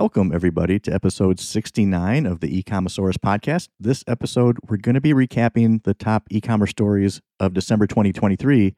[0.00, 3.68] Welcome, everybody, to episode 69 of the Ecommosaurus podcast.
[3.80, 8.76] This episode, we're going to be recapping the top e commerce stories of December 2023.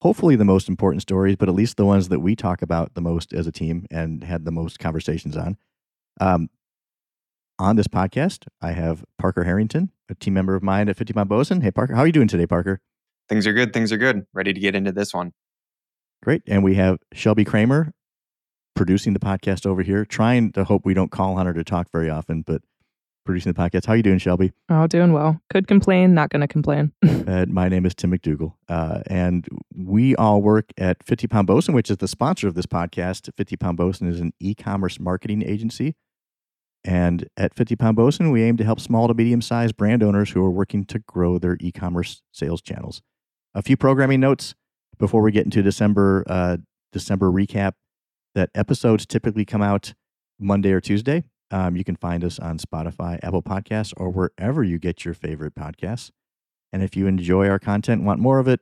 [0.00, 3.02] Hopefully, the most important stories, but at least the ones that we talk about the
[3.02, 5.58] most as a team and had the most conversations on.
[6.18, 6.48] Um,
[7.58, 11.28] on this podcast, I have Parker Harrington, a team member of mine at 50 Pound
[11.28, 11.60] Boson.
[11.60, 12.80] Hey, Parker, how are you doing today, Parker?
[13.28, 13.74] Things are good.
[13.74, 14.24] Things are good.
[14.32, 15.34] Ready to get into this one.
[16.22, 16.40] Great.
[16.46, 17.92] And we have Shelby Kramer
[18.78, 21.90] producing the podcast over here, trying to hope we don't call on her to talk
[21.90, 22.62] very often, but
[23.26, 23.86] producing the podcast.
[23.86, 24.52] How are you doing, Shelby?
[24.70, 25.40] Oh, doing well.
[25.50, 26.92] Could complain, not going to complain.
[27.26, 31.74] uh, my name is Tim McDougall, uh, and we all work at 50 Pound Boson,
[31.74, 33.28] which is the sponsor of this podcast.
[33.36, 35.96] 50 Pound Boson is an e commerce marketing agency.
[36.84, 40.30] And at 50 Pound Boson, we aim to help small to medium sized brand owners
[40.30, 43.02] who are working to grow their e commerce sales channels.
[43.54, 44.54] A few programming notes
[44.98, 46.58] before we get into December uh,
[46.92, 47.72] December recap
[48.34, 49.94] that episodes typically come out
[50.38, 51.24] Monday or Tuesday.
[51.50, 55.54] Um, you can find us on Spotify, Apple Podcasts, or wherever you get your favorite
[55.54, 56.10] podcasts.
[56.72, 58.60] And if you enjoy our content, want more of it,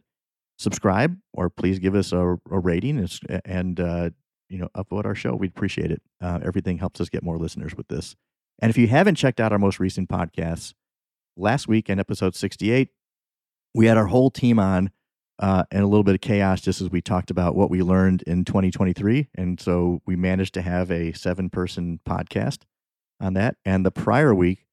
[0.58, 4.10] subscribe or please give us a, a rating and, and uh,
[4.48, 5.34] you know upload our show.
[5.34, 6.02] We'd appreciate it.
[6.20, 8.14] Uh, everything helps us get more listeners with this.
[8.60, 10.72] And if you haven't checked out our most recent podcasts,
[11.36, 12.88] last week in episode 68,
[13.74, 14.90] we had our whole team on
[15.38, 18.22] uh, and a little bit of chaos just as we talked about what we learned
[18.22, 19.28] in 2023.
[19.34, 22.60] And so we managed to have a seven person podcast
[23.20, 23.56] on that.
[23.64, 24.66] And the prior week,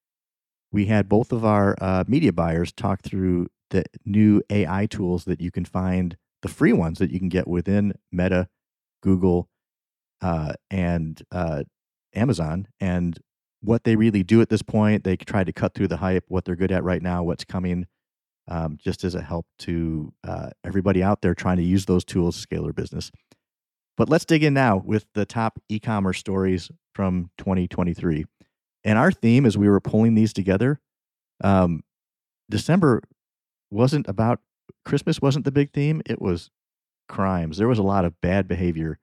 [0.72, 5.42] we had both of our uh, media buyers talk through the new AI tools that
[5.42, 8.48] you can find, the free ones that you can get within Meta,
[9.02, 9.50] Google,
[10.22, 11.64] uh, and uh,
[12.16, 13.20] Amazon, and
[13.62, 15.04] what they really do at this point.
[15.04, 17.88] They try to cut through the hype, what they're good at right now, what's coming,
[18.48, 22.36] um, just as a help to uh, everybody out there trying to use those tools
[22.36, 23.12] to scale their business.
[23.96, 28.26] But let's dig in now with the top e commerce stories from 2023.
[28.84, 30.82] And our theme, as we were pulling these together,
[31.44, 31.84] um,
[32.50, 33.02] December
[33.72, 34.40] wasn't about
[34.86, 36.02] Christmas, wasn't the big theme.
[36.06, 36.50] It was
[37.08, 37.58] crimes.
[37.58, 39.00] There was a lot of bad behavior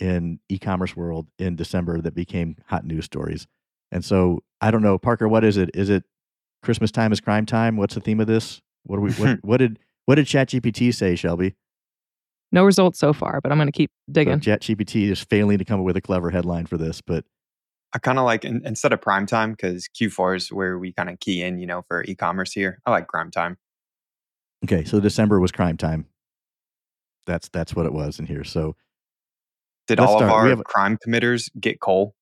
[0.00, 3.46] in e-commerce world in December that became hot news stories.
[3.90, 5.70] And so I don't know, Parker, what is it?
[5.74, 6.04] Is it
[6.62, 7.76] Christmas time is crime time?
[7.76, 8.60] What's the theme of this?
[8.88, 11.54] What do we what, what did what did ChatGPT say, Shelby?
[12.50, 14.40] No results so far, but I'm going to keep digging.
[14.40, 17.24] So ChatGPT is failing to come up with a clever headline for this, but
[17.92, 21.10] I kind of like in, instead of prime time because Q4 is where we kind
[21.10, 22.80] of key in, you know, for e-commerce here.
[22.86, 23.58] I like crime time.
[24.64, 26.06] Okay, so December was crime time.
[27.26, 28.44] That's that's what it was in here.
[28.44, 28.76] So
[29.86, 30.24] did all start.
[30.24, 32.14] of our have, crime committers get coal?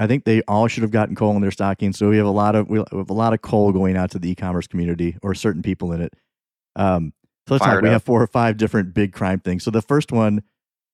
[0.00, 1.92] I think they all should have gotten coal in their stocking.
[1.92, 4.18] So we have a lot of we have a lot of coal going out to
[4.18, 6.14] the e-commerce community or certain people in it.
[6.74, 7.12] Um,
[7.46, 7.82] so let's talk.
[7.82, 9.62] We have four or five different big crime things.
[9.62, 10.42] So the first one,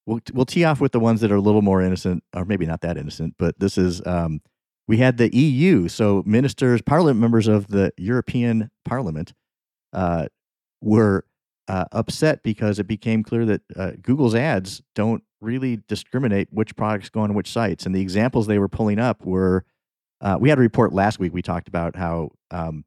[0.06, 2.66] we'll we'll tee off with the ones that are a little more innocent, or maybe
[2.66, 3.36] not that innocent.
[3.38, 4.40] But this is um,
[4.88, 5.86] we had the EU.
[5.86, 9.34] So ministers, parliament members of the European Parliament,
[9.92, 10.26] uh,
[10.80, 11.24] were
[11.68, 17.08] uh, upset because it became clear that uh, Google's ads don't really discriminate which products
[17.08, 17.86] go on which sites.
[17.86, 19.64] And the examples they were pulling up were
[20.20, 21.34] uh, we had a report last week.
[21.34, 22.84] We talked about how um,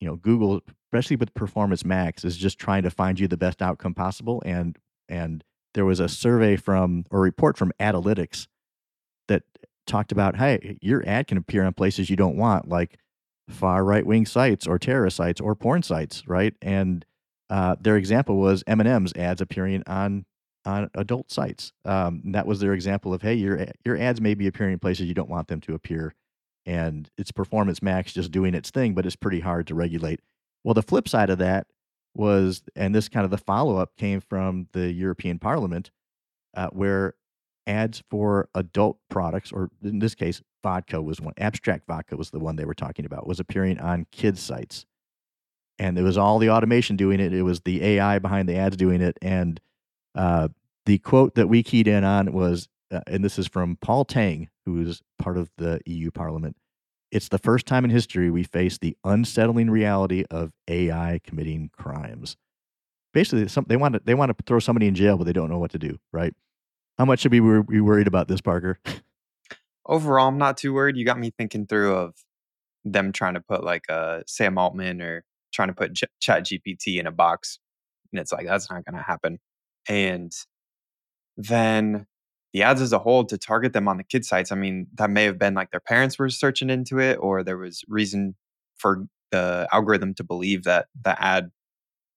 [0.00, 3.62] you know Google, especially with Performance Max, is just trying to find you the best
[3.62, 4.42] outcome possible.
[4.46, 4.76] And
[5.08, 5.44] and
[5.74, 8.46] there was a survey from or report from Adalytics
[9.28, 9.42] that
[9.86, 12.98] talked about hey, your ad can appear on places you don't want, like
[13.48, 16.54] far right wing sites or terrorist sites or porn sites, right?
[16.60, 17.04] And
[17.48, 20.24] uh, their example was M&M's ads appearing on
[20.66, 21.72] on adult sites.
[21.84, 25.06] Um, that was their example of hey, your your ads may be appearing in places
[25.06, 26.14] you don't want them to appear,
[26.66, 30.20] and it's Performance Max just doing its thing, but it's pretty hard to regulate.
[30.64, 31.68] Well, the flip side of that
[32.14, 35.90] was, and this kind of the follow up came from the European Parliament,
[36.54, 37.14] uh, where
[37.66, 41.34] ads for adult products, or in this case, vodka was one.
[41.38, 43.26] Abstract vodka was the one they were talking about.
[43.26, 44.86] Was appearing on kids sites
[45.78, 47.32] and it was all the automation doing it.
[47.32, 49.18] It was the AI behind the ads doing it.
[49.20, 49.60] And
[50.16, 50.48] uh,
[50.86, 54.48] the quote that we keyed in on was, uh, and this is from Paul Tang,
[54.64, 56.56] who is part of the EU Parliament.
[57.12, 62.36] It's the first time in history we face the unsettling reality of AI committing crimes.
[63.12, 65.48] Basically, some, they want to they want to throw somebody in jail, but they don't
[65.48, 65.98] know what to do.
[66.12, 66.34] Right?
[66.98, 68.78] How much should we be worried about this, Parker?
[69.86, 70.96] Overall, I'm not too worried.
[70.96, 72.14] You got me thinking through of
[72.84, 76.44] them trying to put like a uh, Sam Altman or trying to put Ch- Chat
[76.44, 77.58] GPT in a box,
[78.12, 79.38] and it's like that's not going to happen.
[79.88, 80.32] And
[81.36, 82.06] then
[82.52, 84.50] the ads as a whole to target them on the kid sites.
[84.50, 87.58] I mean, that may have been like their parents were searching into it, or there
[87.58, 88.34] was reason
[88.76, 91.50] for the algorithm to believe that the ad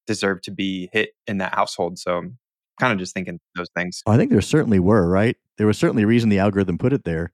[0.07, 1.99] deserved to be hit in that household.
[1.99, 2.21] So
[2.79, 4.01] kind of just thinking those things.
[4.07, 5.35] I think there certainly were, right?
[5.57, 7.33] There was certainly a reason the algorithm put it there.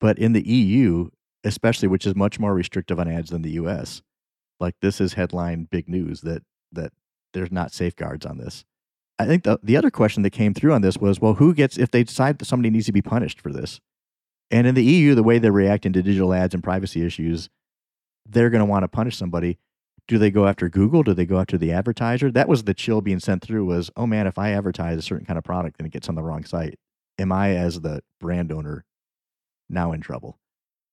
[0.00, 1.10] But in the EU,
[1.44, 4.02] especially, which is much more restrictive on ads than the US,
[4.58, 6.42] like this is headline big news that
[6.72, 6.92] that
[7.32, 8.64] there's not safeguards on this.
[9.18, 11.78] I think the the other question that came through on this was, well, who gets
[11.78, 13.80] if they decide that somebody needs to be punished for this?
[14.50, 17.48] And in the EU, the way they're reacting to digital ads and privacy issues,
[18.24, 19.58] they're going to want to punish somebody.
[20.06, 21.02] Do they go after Google?
[21.02, 22.30] Do they go after the advertiser?
[22.30, 25.26] That was the chill being sent through was, oh man, if I advertise a certain
[25.26, 26.78] kind of product and it gets on the wrong site,
[27.18, 28.84] am I as the brand owner
[29.68, 30.38] now in trouble?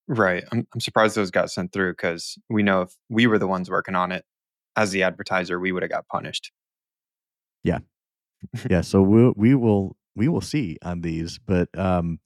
[0.08, 0.44] Right.
[0.52, 3.70] I'm, I'm surprised those got sent through because we know if we were the ones
[3.70, 4.26] working on it
[4.76, 6.52] as the advertiser, we would have got punished.
[7.64, 7.80] Yeah.
[8.70, 8.82] Yeah.
[8.82, 12.20] So we'll, we will, we will see on these, but, um,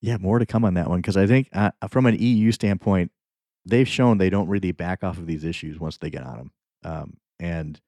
[0.00, 3.10] yeah, more to come on that one because I think uh, from an EU standpoint,
[3.66, 6.50] they've shown they don't really back off of these issues once they get on them.
[6.84, 7.80] Um, and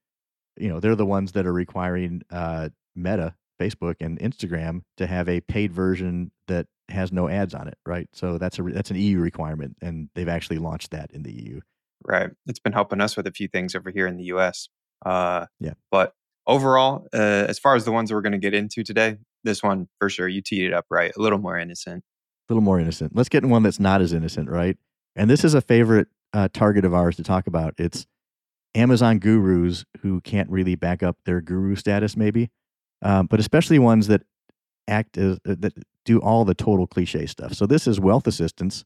[0.56, 5.28] you know, they're the ones that are requiring uh, Meta, Facebook, and Instagram to have
[5.28, 8.08] a paid version that has no ads on it, right?
[8.12, 11.60] So that's a that's an EU requirement, and they've actually launched that in the EU.
[12.04, 12.30] Right.
[12.46, 14.68] It's been helping us with a few things over here in the US.
[15.04, 15.74] Uh, yeah.
[15.90, 16.14] But
[16.50, 19.62] overall, uh, as far as the ones that we're going to get into today, this
[19.62, 21.12] one for sure, you teed it up right.
[21.16, 22.04] A little more innocent.
[22.48, 23.14] A little more innocent.
[23.14, 24.76] Let's get in one that's not as innocent, right?
[25.14, 27.74] And this is a favorite uh, target of ours to talk about.
[27.78, 28.06] It's
[28.74, 32.50] Amazon gurus who can't really back up their guru status, maybe,
[33.02, 34.22] um, but especially ones that
[34.88, 35.72] act as uh, that
[36.04, 37.54] do all the total cliche stuff.
[37.54, 38.84] So this is Wealth Assistants,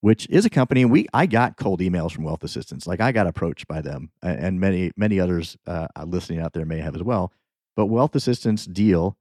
[0.00, 0.84] which is a company.
[0.84, 4.60] We I got cold emails from Wealth Assistants, like I got approached by them, and
[4.60, 7.32] many many others uh, listening out there may have as well.
[7.76, 9.16] But Wealth Assistants deal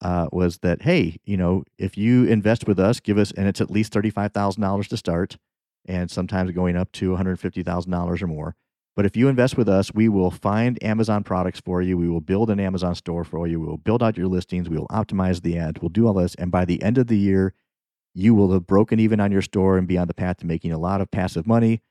[0.00, 3.60] uh, was that hey, you know, if you invest with us, give us, and it's
[3.60, 5.36] at least thirty five thousand dollars to start,
[5.86, 8.54] and sometimes going up to one hundred fifty thousand dollars or more.
[8.96, 11.96] But if you invest with us, we will find Amazon products for you.
[11.96, 13.60] We will build an Amazon store for you.
[13.60, 14.68] We will build out your listings.
[14.68, 15.80] We will optimize the ads.
[15.80, 16.34] We'll do all this.
[16.34, 17.54] And by the end of the year,
[18.14, 20.72] you will have broken even on your store and be on the path to making
[20.72, 21.82] a lot of passive money.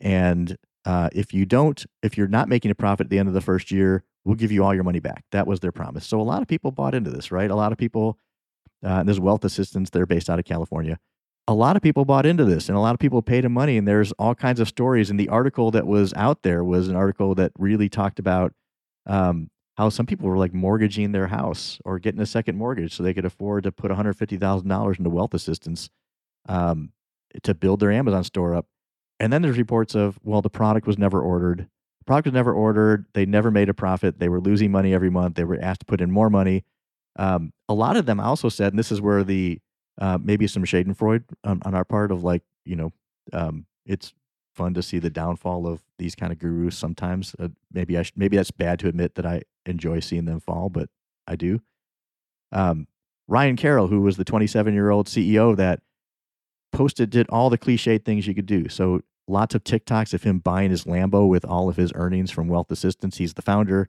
[0.00, 3.34] And uh, if you don't, if you're not making a profit at the end of
[3.34, 5.24] the first year, we'll give you all your money back.
[5.32, 6.06] That was their promise.
[6.06, 7.50] So a lot of people bought into this, right?
[7.50, 8.18] A lot of people,
[8.84, 10.98] uh, there's wealth assistants, they're based out of California
[11.48, 13.76] a lot of people bought into this and a lot of people paid him money
[13.76, 16.96] and there's all kinds of stories and the article that was out there was an
[16.96, 18.52] article that really talked about
[19.06, 23.02] um, how some people were like mortgaging their house or getting a second mortgage so
[23.02, 25.90] they could afford to put $150000 into Wealth Assistants
[26.48, 26.92] um,
[27.42, 28.66] to build their amazon store up.
[29.20, 31.68] And then there's reports of well the product was never ordered.
[32.00, 33.06] The product was never ordered.
[33.14, 34.18] They never made a profit.
[34.18, 35.36] They were losing money every month.
[35.36, 36.64] They were asked to put in more money.
[37.18, 39.60] Um, a lot of them also said and this is where the
[39.98, 42.92] uh, maybe some Schadenfreude on, on our part of like you know
[43.32, 44.14] um, it's
[44.56, 47.36] fun to see the downfall of these kind of gurus sometimes.
[47.38, 50.68] Uh, maybe I sh- maybe that's bad to admit that I enjoy seeing them fall,
[50.68, 50.88] but
[51.26, 51.60] I do.
[52.52, 52.88] Um,
[53.28, 55.80] Ryan Carroll, who was the 27 year old CEO that
[56.72, 58.68] posted did all the cliched things you could do.
[58.68, 62.48] So lots of TikToks of him buying his Lambo with all of his earnings from
[62.48, 63.18] Wealth Assistants.
[63.18, 63.88] He's the founder.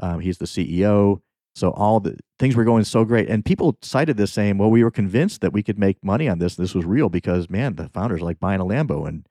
[0.00, 1.20] Um, he's the CEO.
[1.54, 4.82] So all the things were going so great, and people cited this saying, "Well, we
[4.82, 6.56] were convinced that we could make money on this.
[6.56, 9.24] This was real because man, the founders like buying a Lambo, and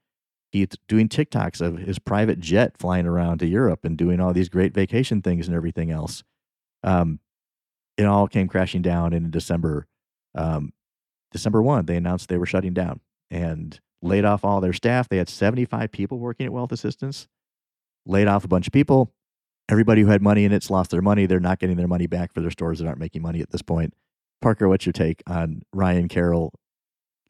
[0.53, 4.49] he's doing TikToks of his private jet flying around to Europe and doing all these
[4.49, 6.23] great vacation things and everything else."
[6.83, 7.19] Um,
[7.97, 9.87] it all came crashing down in December.
[10.35, 10.73] Um,
[11.31, 15.09] December one, they announced they were shutting down and laid off all their staff.
[15.09, 17.27] They had seventy five people working at Wealth Assistants,
[18.05, 19.11] laid off a bunch of people
[19.69, 21.25] everybody who had money in it's lost their money.
[21.25, 23.61] They're not getting their money back for their stores that aren't making money at this
[23.61, 23.93] point.
[24.41, 26.53] Parker, what's your take on Ryan Carroll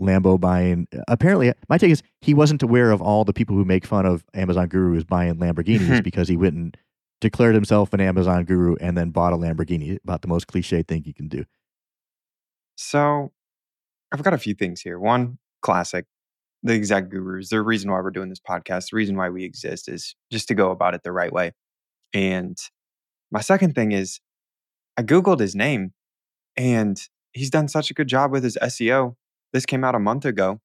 [0.02, 0.88] Lambo buying?
[1.08, 4.24] Apparently, my take is he wasn't aware of all the people who make fun of
[4.34, 6.02] Amazon gurus buying Lamborghinis mm-hmm.
[6.02, 6.78] because he went and
[7.22, 9.98] declared himself an Amazon guru and then bought a Lamborghini.
[10.04, 11.46] About the most cliche thing you can do.
[12.76, 13.32] So,
[14.12, 15.00] I've got a few things here.
[15.00, 16.06] One, classic.
[16.64, 17.50] The exact gurus.
[17.50, 20.56] The reason why we're doing this podcast, the reason why we exist is just to
[20.56, 21.52] go about it the right way.
[22.14, 22.58] And
[23.32, 24.20] my second thing is
[24.98, 25.94] I Googled his name
[26.56, 29.16] and he's done such a good job with his SEO.
[29.54, 30.60] This came out a month ago.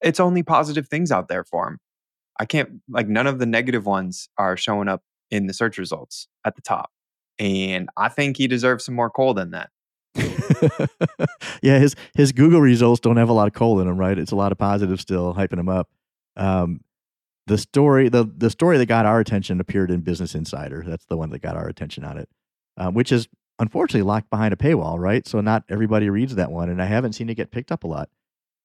[0.00, 1.78] It's only positive things out there for him.
[2.38, 6.26] I can't, like, none of the negative ones are showing up in the search results
[6.44, 6.90] at the top.
[7.38, 9.70] And I think he deserves some more coal than that.
[11.62, 14.18] yeah, his his Google results don't have a lot of coal in them, right?
[14.18, 15.88] It's a lot of positive still, hyping him up.
[16.36, 16.80] Um,
[17.46, 20.84] the story the the story that got our attention appeared in Business Insider.
[20.86, 22.28] That's the one that got our attention on it,
[22.76, 23.28] uh, which is
[23.60, 25.26] unfortunately locked behind a paywall, right?
[25.28, 27.86] So not everybody reads that one, and I haven't seen it get picked up a
[27.86, 28.08] lot.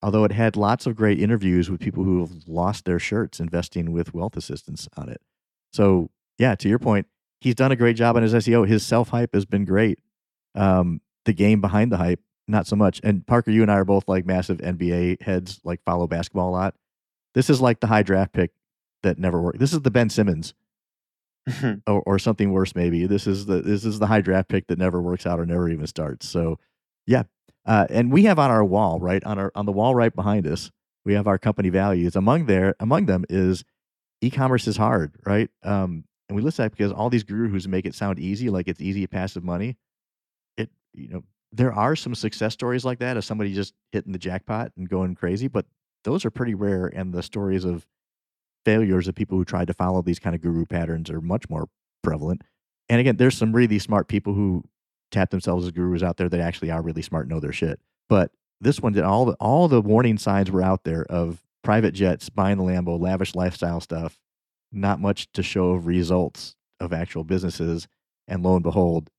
[0.01, 3.91] Although it had lots of great interviews with people who have lost their shirts investing
[3.91, 5.21] with Wealth Assistants on it.
[5.73, 7.07] So yeah, to your point,
[7.41, 8.67] he's done a great job on his SEO.
[8.67, 9.99] His self hype has been great,
[10.53, 13.01] Um, the game behind the hype, not so much.
[13.03, 16.51] And Parker, you and I are both like massive NBA heads, like follow basketball a
[16.51, 16.75] lot.
[17.33, 18.51] This is like the high draft pick
[19.03, 19.59] that never worked.
[19.59, 20.53] This is the Ben Simmons
[21.87, 23.05] or, or something worse maybe.
[23.05, 25.69] This is the this is the high draft pick that never works out or never
[25.69, 26.27] even starts.
[26.27, 26.59] So
[27.05, 27.23] yeah.
[27.65, 29.23] Uh, and we have on our wall, right?
[29.23, 30.71] On our on the wall right behind us,
[31.03, 32.15] we have our company values.
[32.15, 33.63] Among there among them is
[34.21, 35.49] e-commerce is hard, right?
[35.63, 38.81] Um, and we list that because all these gurus make it sound easy, like it's
[38.81, 39.77] easy passive money.
[40.57, 44.19] It you know, there are some success stories like that of somebody just hitting the
[44.19, 45.65] jackpot and going crazy, but
[46.03, 46.87] those are pretty rare.
[46.87, 47.85] And the stories of
[48.65, 51.67] failures of people who tried to follow these kind of guru patterns are much more
[52.03, 52.41] prevalent.
[52.89, 54.63] And again, there's some really smart people who
[55.11, 57.79] tap themselves as gurus out there that actually are really smart, and know their shit.
[58.09, 61.93] But this one did all the all the warning signs were out there of private
[61.93, 64.19] jets, buying the Lambo, lavish lifestyle stuff,
[64.71, 67.87] not much to show of results of actual businesses.
[68.27, 69.09] And lo and behold,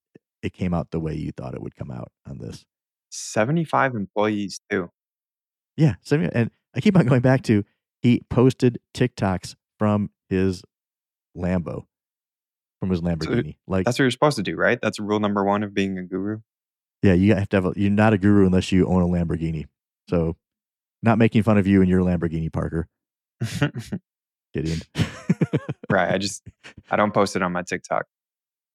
[0.42, 2.64] it came out the way you thought it would come out on this.
[3.10, 4.90] 75 employees too.
[5.76, 5.94] Yeah.
[6.10, 7.64] And I keep on going back to
[8.06, 10.62] he posted TikToks from his
[11.36, 11.86] Lambo,
[12.80, 13.56] from his Lamborghini.
[13.66, 14.78] like That's what you're supposed to do, right?
[14.80, 16.38] That's rule number one of being a guru.
[17.02, 17.64] yeah, you have to have.
[17.66, 19.66] A, you're not a guru unless you own a Lamborghini.
[20.08, 20.36] So,
[21.02, 22.86] not making fun of you and your Lamborghini, Parker.
[24.54, 24.80] Gideon.
[25.90, 26.14] right.
[26.14, 26.42] I just
[26.90, 28.06] I don't post it on my TikTok.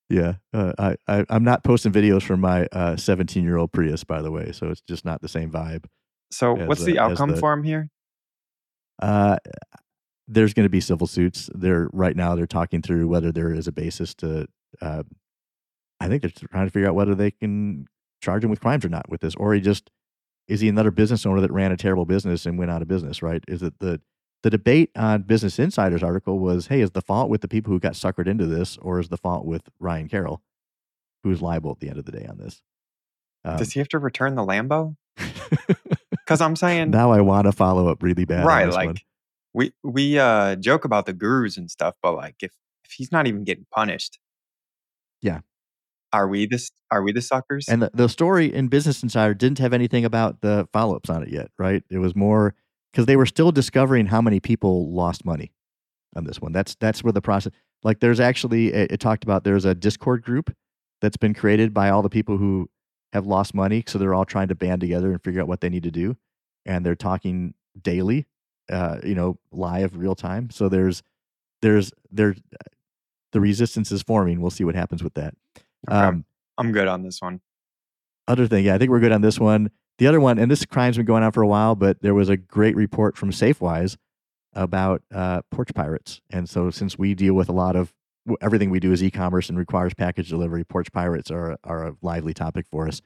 [0.09, 4.21] yeah, uh, I, I I'm not posting videos from my 17 year old Prius, by
[4.21, 4.51] the way.
[4.51, 5.85] So it's just not the same vibe.
[6.31, 7.89] So what's the- as outcome the- for him here?
[8.99, 9.37] Uh,
[10.27, 11.49] there's going to be civil suits.
[11.53, 12.35] They're right now.
[12.35, 14.47] They're talking through whether there is a basis to.
[14.81, 15.03] Uh,
[15.99, 17.85] I think they're trying to figure out whether they can
[18.21, 19.91] charge him with crimes or not with this, or he just
[20.47, 23.21] is he another business owner that ran a terrible business and went out of business.
[23.21, 23.43] Right?
[23.47, 24.01] Is it the
[24.43, 27.79] the debate on Business Insider's article was, hey, is the fault with the people who
[27.79, 30.41] got suckered into this, or is the fault with Ryan Carroll,
[31.23, 32.61] who's liable at the end of the day on this?
[33.45, 34.95] Um, Does he have to return the Lambo?
[36.31, 38.41] Because I'm saying now I want to follow up really bad.
[38.41, 38.95] on right, like one.
[39.53, 42.51] we we uh joke about the gurus and stuff, but like if
[42.85, 44.19] if he's not even getting punished,
[45.21, 45.39] Yeah.
[46.13, 47.67] are we this are we the suckers?
[47.67, 51.23] And the, the story in Business Insider didn't have anything about the follow ups on
[51.23, 51.83] it yet, right?
[51.89, 52.53] It was more
[52.91, 55.51] because they were still discovering how many people lost money
[56.15, 56.51] on this one.
[56.51, 57.53] That's that's where the process.
[57.83, 60.53] Like, there's actually it, it talked about there's a Discord group
[61.01, 62.69] that's been created by all the people who
[63.13, 65.69] have lost money, so they're all trying to band together and figure out what they
[65.69, 66.17] need to do,
[66.65, 68.25] and they're talking daily,
[68.69, 70.49] uh, you know, live, real time.
[70.49, 71.03] So there's
[71.61, 72.35] there's there
[73.31, 74.41] the resistance is forming.
[74.41, 75.33] We'll see what happens with that.
[75.89, 75.97] Okay.
[75.97, 76.25] Um,
[76.57, 77.41] I'm good on this one.
[78.27, 79.71] other thing, yeah, I think we're good on this one.
[79.97, 82.29] The other one, and this crime's been going on for a while, but there was
[82.29, 83.97] a great report from Safewise
[84.53, 86.21] about uh, porch pirates.
[86.29, 87.93] And so, since we deal with a lot of
[88.41, 92.33] everything we do is e-commerce and requires package delivery, porch pirates are are a lively
[92.33, 93.01] topic for us.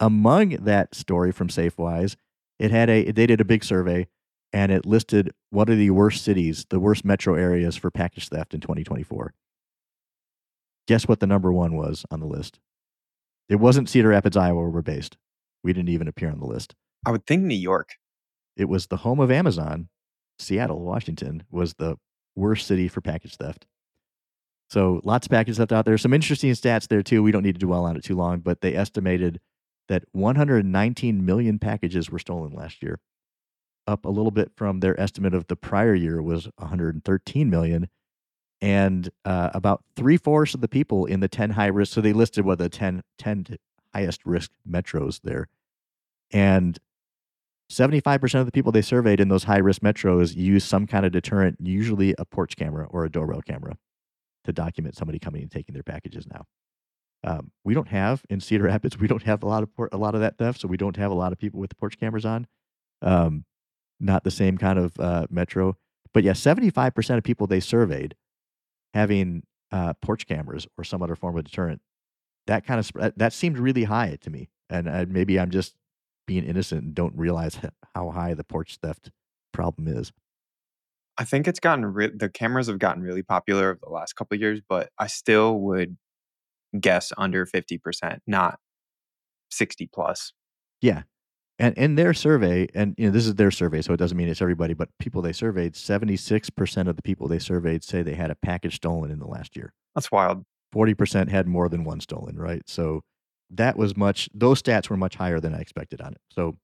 [0.00, 2.16] Among that story from Safewise,
[2.58, 4.06] it had a they did a big survey
[4.52, 8.54] and it listed what are the worst cities, the worst metro areas for package theft
[8.54, 9.34] in 2024.
[10.86, 12.58] Guess what the number one was on the list?
[13.48, 15.16] It wasn't Cedar Rapids, Iowa, where we're based.
[15.62, 16.74] We didn't even appear on the list.
[17.04, 17.96] I would think New York.
[18.56, 19.88] It was the home of Amazon.
[20.38, 21.96] Seattle, Washington was the
[22.34, 23.66] worst city for package theft.
[24.68, 25.96] So lots of package theft out there.
[25.98, 27.22] Some interesting stats there too.
[27.22, 29.40] We don't need to dwell on it too long, but they estimated
[29.88, 33.00] that 119 million packages were stolen last year,
[33.86, 37.88] up a little bit from their estimate of the prior year was 113 million.
[38.60, 42.12] And uh, about three fourths of the people in the 10 high risk, so they
[42.12, 43.56] listed what the 10, 10
[43.94, 45.48] highest risk metros there.
[46.30, 46.78] And
[47.70, 51.12] 75% of the people they surveyed in those high risk metros use some kind of
[51.12, 53.76] deterrent, usually a porch camera or a doorbell camera,
[54.48, 56.44] to document somebody coming and taking their packages now.
[57.24, 59.96] Um, we don't have in Cedar Rapids, we don't have a lot of por- a
[59.96, 61.98] lot of that theft, so we don't have a lot of people with the porch
[61.98, 62.46] cameras on.
[63.02, 63.44] Um,
[64.00, 65.76] not the same kind of uh, metro,
[66.14, 68.14] but yeah, 75% of people they surveyed
[68.94, 71.80] having uh, porch cameras or some other form of deterrent.
[72.46, 75.74] That kind of sp- that seemed really high to me, and uh, maybe I'm just
[76.26, 77.58] being innocent and don't realize
[77.94, 79.10] how high the porch theft
[79.52, 80.12] problem is.
[81.18, 84.36] I think it's gotten re- the cameras have gotten really popular over the last couple
[84.36, 85.96] of years, but I still would
[86.78, 88.58] guess under 50%, not
[89.50, 90.32] 60 plus.
[90.80, 91.02] Yeah.
[91.58, 94.28] And in their survey, and you know, this is their survey, so it doesn't mean
[94.28, 98.30] it's everybody, but people they surveyed, 76% of the people they surveyed say they had
[98.30, 99.72] a package stolen in the last year.
[99.96, 100.44] That's wild.
[100.72, 102.62] 40% had more than one stolen, right?
[102.66, 103.02] So
[103.50, 106.20] that was much, those stats were much higher than I expected on it.
[106.30, 106.58] So,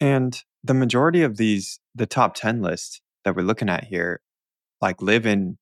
[0.00, 4.20] And the majority of these, the top 10 list that we're looking at here,
[4.80, 5.58] like live in,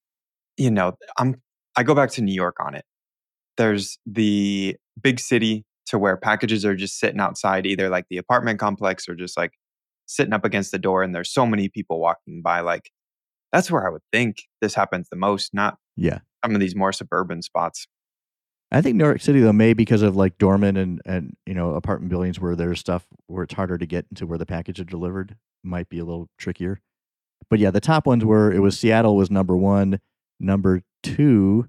[0.56, 1.40] you know, I'm,
[1.76, 2.84] I go back to New York on it.
[3.56, 8.58] There's the big city to where packages are just sitting outside, either like the apartment
[8.60, 9.52] complex or just like
[10.06, 12.60] sitting up against the door, and there's so many people walking by.
[12.60, 12.90] Like
[13.52, 16.20] that's where I would think this happens the most, not Yeah.
[16.44, 17.86] some of these more suburban spots.
[18.70, 21.74] I think New York City though may because of like dormant and and you know
[21.74, 24.84] apartment buildings where there's stuff where it's harder to get into where the package are
[24.84, 26.80] delivered might be a little trickier.
[27.50, 30.00] But yeah, the top ones were it was Seattle was number one,
[30.38, 31.68] number two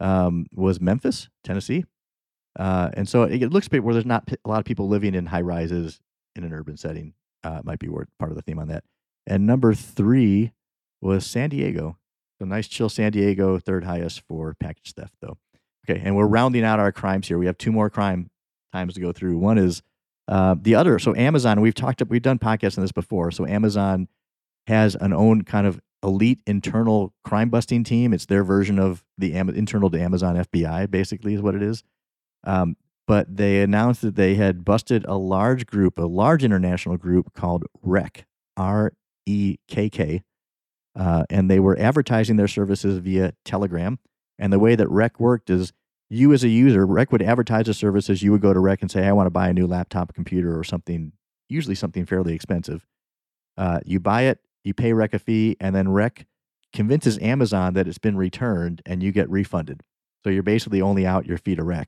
[0.00, 1.84] um, was Memphis, Tennessee,
[2.58, 5.26] uh, and so it, it looks where there's not a lot of people living in
[5.26, 6.00] high rises
[6.34, 7.14] in an urban setting.
[7.42, 8.84] Uh, might be part of the theme on that.
[9.26, 10.52] And number three
[11.00, 11.96] was San Diego.
[12.38, 15.38] So nice chill San Diego, third highest for package theft though.
[15.88, 17.38] Okay, and we're rounding out our crimes here.
[17.38, 18.30] We have two more crime
[18.72, 19.38] times to go through.
[19.38, 19.82] One is
[20.28, 20.98] uh, the other.
[20.98, 23.30] So Amazon, we've talked, we've done podcasts on this before.
[23.30, 24.08] So Amazon
[24.66, 28.12] has an own kind of elite internal crime busting team.
[28.12, 31.82] It's their version of the Am- internal to Amazon FBI, basically, is what it is.
[32.44, 32.76] Um,
[33.06, 37.64] but they announced that they had busted a large group, a large international group called
[37.84, 38.24] REKK,
[38.56, 38.92] R
[39.26, 40.22] E K K,
[40.96, 43.98] uh, and they were advertising their services via Telegram.
[44.38, 45.72] And the way that REKK worked is
[46.08, 48.22] you as a user, REKK would advertise the services.
[48.22, 50.58] You would go to REKK and say, I want to buy a new laptop computer
[50.58, 51.12] or something,
[51.48, 52.86] usually something fairly expensive.
[53.56, 56.24] Uh, you buy it, you pay REKK a fee, and then REKK
[56.72, 59.82] convinces Amazon that it's been returned and you get refunded.
[60.24, 61.86] So you're basically only out your fee to REKK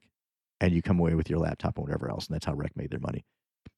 [0.61, 2.27] and you come away with your laptop and whatever else.
[2.27, 3.25] And that's how REKK made their money.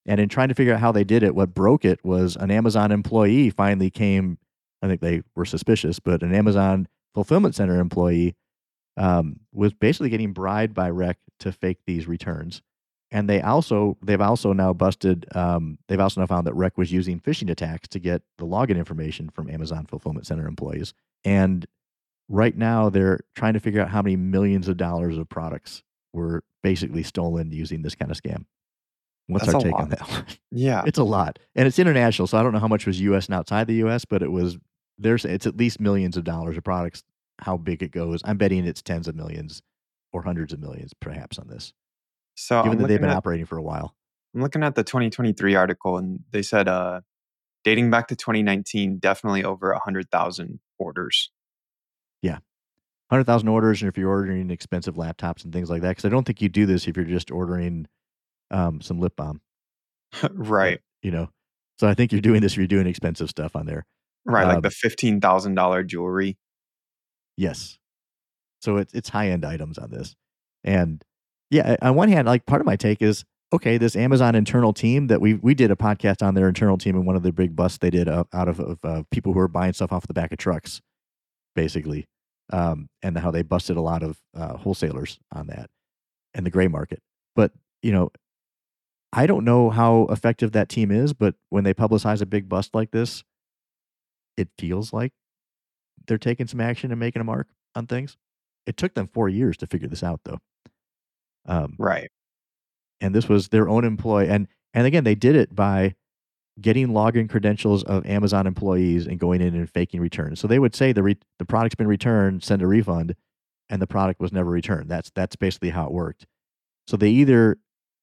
[0.07, 2.51] And in trying to figure out how they did it, what broke it was an
[2.51, 4.39] Amazon employee finally came.
[4.83, 8.35] I think they were suspicious, but an Amazon fulfillment center employee
[8.97, 12.63] um, was basically getting bribed by REKK to fake these returns.
[13.15, 15.25] And they also they've also now busted.
[15.37, 18.77] Um, they've also now found that REKK was using phishing attacks to get the login
[18.77, 20.95] information from Amazon fulfillment center employees.
[21.25, 21.65] And
[22.29, 26.43] right now they're trying to figure out how many millions of dollars of products were
[26.65, 28.47] basically stolen using this kind of scam.
[29.29, 29.91] What's That's our take on lot.
[29.91, 30.39] that?
[30.51, 30.83] Yeah.
[30.85, 32.27] it's a lot, and it's international.
[32.27, 33.27] So I don't know how much was U.S.
[33.27, 34.59] and outside the U.S., but it was
[34.99, 37.05] there's it's at least millions of dollars of products.
[37.41, 39.63] How big it goes, I'm betting it's tens of millions
[40.13, 41.73] or hundreds of millions, perhaps, on this.
[42.35, 43.95] So Given I'm that they've been at, operating for a while.
[44.35, 47.01] I'm looking at the 2023 article, and they said uh,
[47.63, 51.31] dating back to 2019, definitely over 100,000 orders.
[52.23, 52.39] Yeah.
[53.11, 56.09] Hundred thousand orders, and if you're ordering expensive laptops and things like that, because I
[56.09, 57.87] don't think you do this if you're just ordering
[58.51, 59.41] um, some lip balm,
[60.31, 60.81] right.
[61.03, 61.29] you know.
[61.79, 63.85] So I think you're doing this if you're doing expensive stuff on there.
[64.25, 64.47] Right.
[64.47, 66.39] Like Um, the $15,000 jewelry.
[67.37, 67.79] Yes.
[68.63, 70.17] So it's it's high end items on this,
[70.65, 71.05] and
[71.55, 71.77] yeah.
[71.83, 73.79] On one hand, like part of my take is okay.
[73.79, 77.07] This Amazon internal team that we we did a podcast on their internal team and
[77.07, 79.49] one of the big busts they did uh, out of, of uh, people who are
[79.49, 80.83] buying stuff off the back of trucks,
[81.55, 82.07] basically,
[82.53, 85.71] um, and how they busted a lot of uh, wholesalers on that
[86.35, 87.01] and the gray market.
[87.37, 88.11] But you know,
[89.13, 92.75] I don't know how effective that team is, but when they publicize a big bust
[92.75, 93.23] like this,
[94.37, 95.13] it feels like
[96.09, 98.17] they're taking some action and making a mark on things.
[98.67, 100.41] It took them four years to figure this out, though.
[101.47, 102.11] Um, Right.
[103.01, 105.95] and this was their own employee, and and again, they did it by
[106.61, 110.39] getting login credentials of Amazon employees and going in and faking returns.
[110.41, 113.15] So they would say the re- the product's been returned, send a refund,
[113.69, 114.89] and the product was never returned.
[114.89, 116.27] That's that's basically how it worked.
[116.87, 117.59] So they either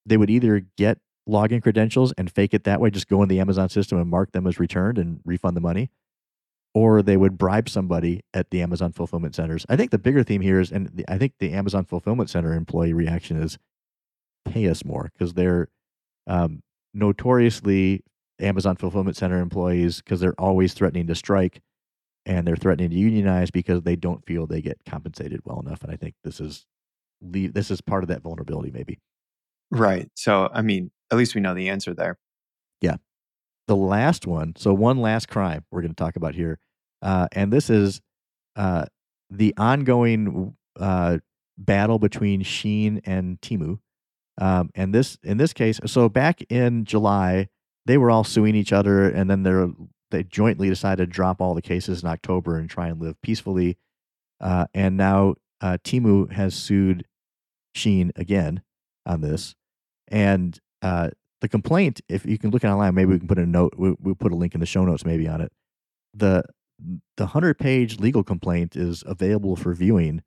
[0.06, 3.38] they would either get login credentials and fake it that way, just go in the
[3.40, 5.90] Amazon system and mark them as returned and refund the money,
[6.74, 9.66] or they would bribe somebody at the Amazon fulfillment centers.
[9.68, 12.54] I think the bigger theme here is, and the, I think the Amazon fulfillment center
[12.54, 13.58] employee reaction is
[14.44, 15.68] pay us more because they're
[16.26, 16.62] um,
[16.94, 18.04] notoriously
[18.40, 21.60] Amazon fulfillment center employees because they're always threatening to strike
[22.24, 25.82] and they're threatening to unionize because they don't feel they get compensated well enough.
[25.82, 26.66] And I think this is
[27.20, 28.98] this is part of that vulnerability, maybe.
[29.70, 30.10] Right.
[30.14, 32.18] So, I mean, at least we know the answer there.
[33.68, 36.58] The last one so one last crime we're going to talk about here
[37.00, 38.00] uh, and this is
[38.56, 38.84] uh,
[39.30, 41.18] the ongoing uh,
[41.56, 43.78] battle between Shein and Temu
[44.38, 47.48] um, and this in this case so back in july
[47.86, 49.68] they were all suing each other and then they're
[50.10, 53.78] they jointly decided to drop all the cases in october and try and live peacefully
[54.40, 57.06] uh, and now uh, Temu has sued
[57.76, 58.62] Shein again
[59.06, 59.54] on this
[60.08, 61.10] and uh,
[61.42, 63.74] the complaint, if you can look it online, maybe we can put a note.
[63.76, 65.52] We, we'll put a link in the show notes, maybe on it.
[66.14, 66.44] The
[67.16, 70.22] the hundred page legal complaint is available for viewing,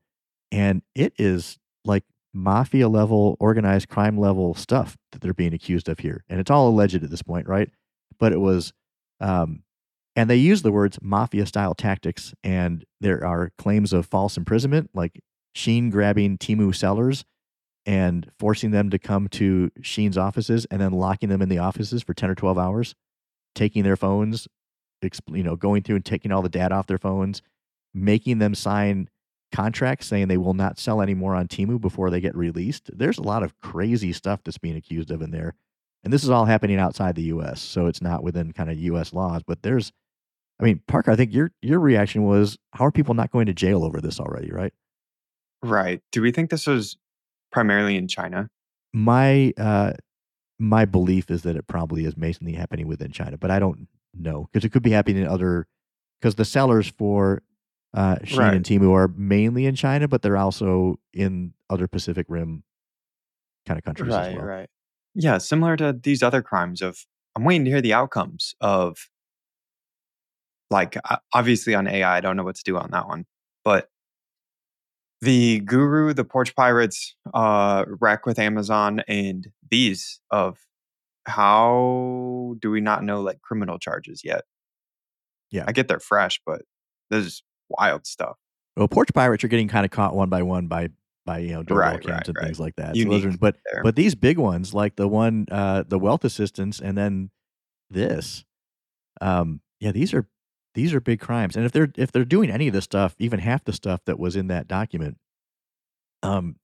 [0.52, 6.00] and it is like mafia level, organized crime level stuff that they're being accused of
[6.00, 7.70] here, and it's all alleged at this point, right?
[8.20, 8.74] But it was,
[9.20, 9.64] um,
[10.16, 14.90] and they use the words mafia style tactics, and there are claims of false imprisonment,
[14.94, 15.22] like
[15.56, 17.24] Shein grabbing Temu sellers
[17.86, 22.02] and forcing them to come to Shein's offices and then locking them in the offices
[22.02, 22.96] for 10 or 12 hours,
[23.54, 24.48] taking their phones,
[25.32, 27.42] you know, going through and taking all the data off their phones,
[27.94, 29.10] making them sign
[29.54, 32.90] contracts saying they will not sell anymore on Temu before they get released.
[32.94, 35.54] There's a lot of crazy stuff that's being accused of in there.
[36.04, 39.14] And this is all happening outside the US, so it's not within kind of US
[39.14, 39.92] laws, but there's
[40.60, 43.54] I mean, Parker, I think your your reaction was how are people not going to
[43.54, 44.74] jail over this already, right?
[45.64, 46.02] Right.
[46.12, 46.98] Do we think this was
[47.56, 48.50] primarily in China?
[48.94, 49.94] My uh
[50.60, 54.48] my belief is that it probably is mainly happening within China, but I don't know
[54.52, 55.68] because it could be happening in other
[56.20, 57.42] because the sellers for
[57.94, 58.56] uh, Shein Right.
[58.56, 62.64] and Temu are mainly in China, but they're also in other Pacific Rim
[63.66, 64.46] kind of countries as Right, well.
[64.46, 64.70] right.
[65.14, 66.98] Yeah, similar to these other crimes of
[67.38, 68.98] I'm waiting to hear the outcomes of
[70.70, 70.98] like
[71.34, 73.26] obviously on AI, I don't know what to do on that one.
[73.64, 73.88] But
[75.26, 80.58] the Guru, the Porch Pirates, uh REKK with Amazon and these of
[81.26, 84.44] how do we not know like criminal charges yet?
[85.52, 85.66] Yeah.
[85.68, 86.62] I get they're fresh, but
[87.10, 88.38] this is wild stuff.
[88.78, 90.90] Well, porch pirates are getting kind of caught one by one by
[91.26, 92.46] by you know doorbell Right, cams right, and right.
[92.46, 92.96] things like that.
[92.96, 93.84] So those are, but there.
[93.84, 97.32] but these big ones like the one uh, the Wealth Assistants and then
[97.90, 98.44] this,
[99.22, 100.28] um, yeah, these are
[100.76, 101.56] these are big crimes.
[101.56, 104.20] And if they're if they're doing any of this stuff, even half the stuff that
[104.20, 105.18] was in that document,
[106.22, 106.58] um,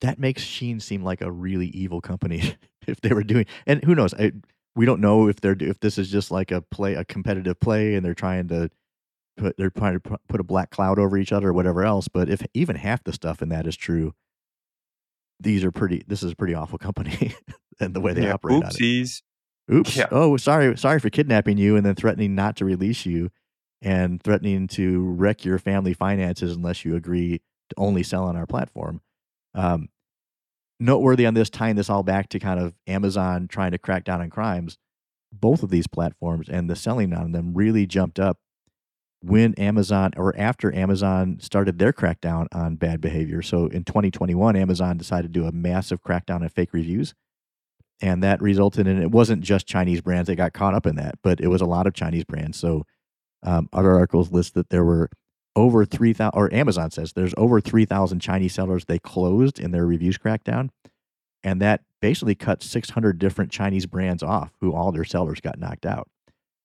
[0.00, 2.54] that makes Shein seem like a really evil company
[2.86, 3.46] if they were doing.
[3.66, 4.14] And who knows?
[4.14, 4.32] I,
[4.74, 7.94] we don't know if they're if this is just like a play, a competitive play,
[7.94, 8.70] and they're trying to
[9.36, 12.08] put they're trying to put a black cloud over each other or whatever else.
[12.08, 14.14] But if even half the stuff in that is true,
[15.40, 16.04] these are pretty.
[16.06, 17.34] This is a pretty awful company
[17.80, 19.22] and the way they yeah, operate oopsies.
[19.72, 19.96] Oops.
[19.96, 20.06] Yeah.
[20.10, 20.76] Oh, sorry.
[20.76, 23.30] Sorry for kidnapping you and then threatening not to release you
[23.82, 27.40] and threatening to wreck your family finances unless you agree
[27.70, 29.00] to only sell on our platform.
[29.54, 29.88] Um,
[30.78, 34.20] noteworthy on this, tying this all back to kind of Amazon trying to crack down
[34.20, 34.78] on crimes,
[35.32, 38.38] both of these platforms and the selling on them really jumped up
[39.22, 43.42] when Amazon or after Amazon started their crackdown on bad behavior.
[43.42, 47.14] So in 2021, Amazon decided to do a massive crackdown on fake reviews
[48.00, 51.16] and that resulted in it wasn't just Chinese brands that got caught up in that,
[51.22, 52.58] but it was a lot of Chinese brands.
[52.58, 52.86] So
[53.42, 55.10] um, other articles list that there were
[55.56, 59.70] over three thousand, or Amazon says there's over three thousand Chinese sellers they closed in
[59.70, 60.70] their reviews crackdown,
[61.42, 65.58] and that basically cut six hundred different Chinese brands off, who all their sellers got
[65.58, 66.08] knocked out.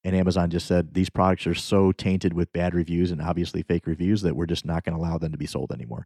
[0.03, 3.87] And Amazon just said these products are so tainted with bad reviews and obviously fake
[3.87, 6.05] reviews that we're just not going to allow them to be sold anymore.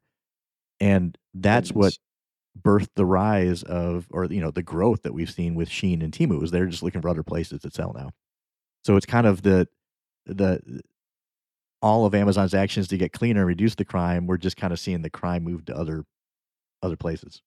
[0.79, 1.97] And that's what
[2.59, 6.13] birthed the rise of or you know the growth that we've seen with Shein and
[6.13, 8.11] Temu is they're just looking for other places to sell now.
[8.85, 9.67] So it's kind of the
[10.35, 10.81] the
[11.81, 14.27] all of Amazon's actions to get cleaner and reduce the crime.
[14.27, 16.05] We're just kind of seeing the crime move to other
[16.81, 17.41] other places.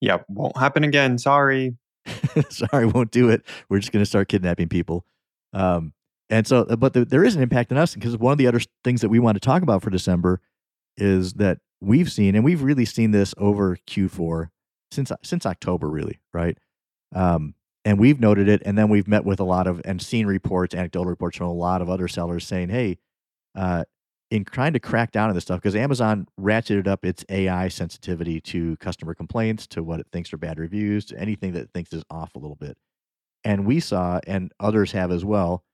[0.00, 1.18] Yeah, won't happen again.
[1.18, 1.76] Sorry.
[2.50, 3.42] Sorry, won't do it.
[3.68, 5.06] We're just going to start kidnapping people.
[5.52, 5.92] Um,
[6.30, 8.60] and so, but the, there is an impact on us because one of the other
[8.82, 10.40] things that we want to talk about for December
[10.96, 14.48] is that we've seen, and we've really seen this over Q4
[14.90, 16.58] since since October, really, right?
[17.14, 20.26] Um, and we've noted it, and then we've met with a lot of and seen
[20.26, 22.98] reports, anecdotal reports from a lot of other sellers saying, "Hey,
[23.54, 23.84] uh,
[24.30, 28.40] in trying to crack down on this stuff, because Amazon ratcheted up its AI sensitivity
[28.40, 31.92] to customer complaints, to what it thinks are bad reviews, to anything that it thinks
[31.92, 32.76] is off a little bit."
[33.44, 35.64] And we saw, and others have as well,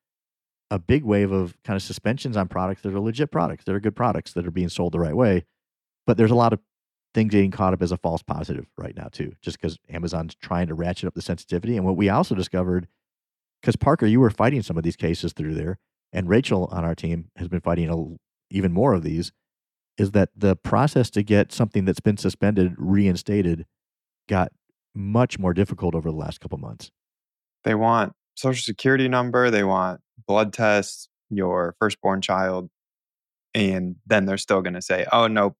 [0.70, 3.81] a big wave of kind of suspensions on products that are legit products, that are
[3.81, 5.44] good products, that are being sold the right way.
[6.07, 6.61] But there's a lot of
[7.14, 10.68] things getting caught up as a false positive right now too, just because Amazon's trying
[10.68, 11.77] to ratchet up the sensitivity.
[11.77, 12.87] And what we also discovered,
[13.61, 15.79] because Parker, you were fighting some of these cases through there,
[16.12, 19.33] and Rachel on our team has been fighting a, even more of these,
[19.99, 23.66] is that the process to get something that's been suspended reinstated
[24.29, 24.53] got
[24.94, 26.90] much more difficult over the last couple months.
[27.64, 32.70] They want social security number, they want blood tests, your firstborn child,
[33.55, 35.57] and then they're still going to say, "Oh nope,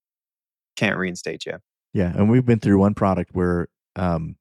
[0.75, 1.57] can't reinstate you."
[1.93, 4.37] Yeah, and we've been through one product where, um,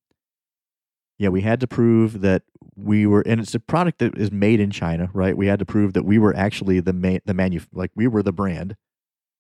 [1.19, 2.43] yeah, we had to prove that
[2.77, 5.37] we were, and it's a product that is made in China, right?
[5.37, 8.23] We had to prove that we were actually the ma- the manu, like we were
[8.23, 8.77] the brand,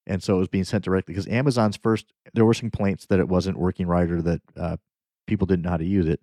[0.07, 3.21] and so it was being sent directly because Amazon's first, there were some complaints that
[3.21, 4.77] it wasn't working right or that uh,
[5.27, 6.21] people didn't know how to use it,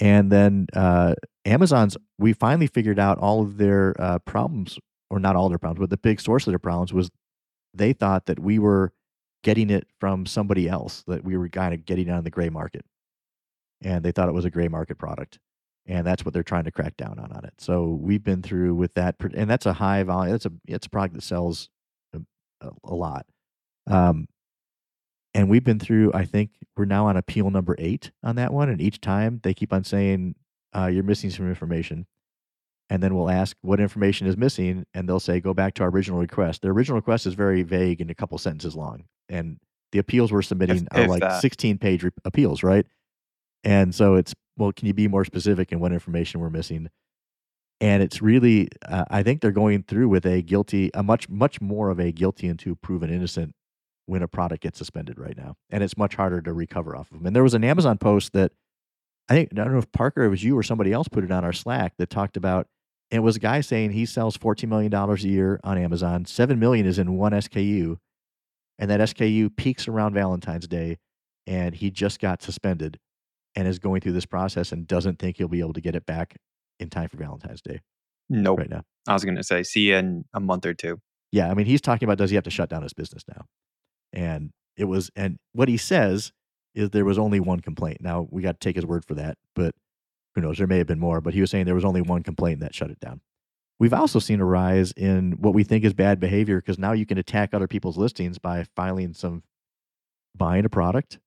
[0.00, 4.78] and then uh, Amazon's, we finally figured out all of their uh, problems,
[5.10, 7.10] or not all their problems, but the big source of their problems was
[7.74, 8.93] they thought that we were
[9.44, 12.84] getting it from somebody else, that we were kind of getting on the gray market.
[13.80, 15.38] And they thought it was a gray market product.
[15.86, 17.54] And that's what they're trying to crack down on on it.
[17.58, 20.32] So we've been through with that, and that's a high volume.
[20.32, 21.68] That's a it's a product that sells
[22.12, 22.20] a,
[22.60, 23.26] a, a lot.
[23.86, 24.26] Um,
[25.34, 28.70] And we've been through, I think we're now on appeal number eight on that one.
[28.70, 30.36] And each time they keep on saying,
[30.76, 32.06] uh, you're missing some information.
[32.90, 34.84] And then we'll ask what information is missing.
[34.94, 36.62] And they'll say, go back to our original request.
[36.62, 39.04] The original request is very vague and a couple sentences long.
[39.28, 39.58] And
[39.92, 41.40] the appeals we're submitting If- are if like that.
[41.40, 42.86] 16 page re- appeals, right?
[43.62, 46.90] And so it's, well, can you be more specific in what information we're missing?
[47.80, 51.60] And it's really, uh, I think they're going through with a guilty, a much, much
[51.60, 53.54] more of a guilty until proven innocent
[54.06, 55.56] when a product gets suspended right now.
[55.70, 57.26] And it's much harder to recover off of them.
[57.26, 58.52] And there was an Amazon post that
[59.28, 61.30] I think, I don't know if Parker, it was you or somebody else put it
[61.30, 62.66] on our Slack that talked about,
[63.14, 66.24] it was a guy saying he sells $14 million a year on Amazon.
[66.24, 67.96] 7 million is in one SKU.
[68.78, 70.98] And that SKU peaks around Valentine's Day.
[71.46, 72.98] And he just got suspended
[73.54, 76.06] and is going through this process and doesn't think he'll be able to get it
[76.06, 76.36] back
[76.80, 77.80] in time for Valentine's Day
[78.28, 78.58] Nope.
[78.58, 78.82] right now.
[79.06, 80.98] I was going to say, see you in a month or two.
[81.30, 83.44] Yeah, I mean, he's talking about does he have to shut down his business now?
[84.12, 86.32] And it was, and what he says
[86.74, 87.98] is there was only one complaint.
[88.00, 89.74] Now we got to take his word for that, but
[90.34, 90.58] who knows?
[90.58, 92.74] There may have been more, but he was saying there was only one complaint that
[92.74, 93.20] shut it down.
[93.78, 97.06] We've also seen a rise in what we think is bad behavior because now you
[97.06, 99.42] can attack other people's listings by filing some,
[100.36, 101.18] buying a product,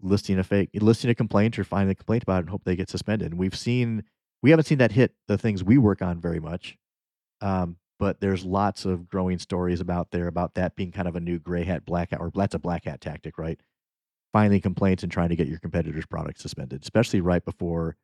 [0.00, 2.76] listing a fake, listing a complaint or filing a complaint about it and hope they
[2.76, 3.32] get suspended.
[3.32, 4.04] And we've seen,
[4.42, 6.76] we haven't seen that hit the things we work on very much.
[7.40, 11.20] Um, but there's lots of growing stories about there about that being kind of a
[11.20, 13.58] new gray hat, black hat, or that's a black hat tactic, right?
[14.32, 17.96] Filing complaints and trying to get your competitors' products suspended, especially right before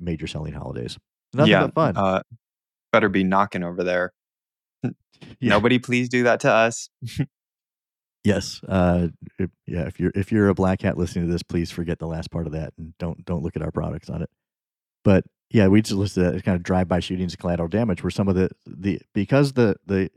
[0.00, 0.98] major selling holidays.
[1.34, 1.66] Nothing yeah.
[1.66, 1.96] but fun.
[1.96, 2.22] Uh,
[2.92, 4.12] better be knocking over there.
[5.40, 5.50] Yeah.
[5.50, 6.90] Nobody, please do that to us.
[8.24, 8.60] Yes.
[8.68, 9.08] Uh,
[9.38, 9.86] if- yeah.
[9.86, 12.46] If you're if you're a black hat listening to this, please forget the last part
[12.46, 14.28] of that and don't don't look at our products on it.
[15.02, 18.02] But yeah, we just listed that as kind of drive by shootings and collateral damage,
[18.02, 20.10] where some of the the because the the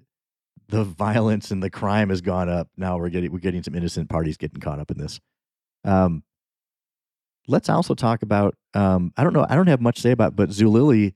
[0.68, 2.68] the violence and the crime has gone up.
[2.76, 5.20] Now we're getting we're getting some innocent parties getting caught up in this.
[5.86, 6.24] Um,
[7.52, 10.36] let's also talk about um, I don't know I don't have much to say about,
[10.36, 11.14] but Zulily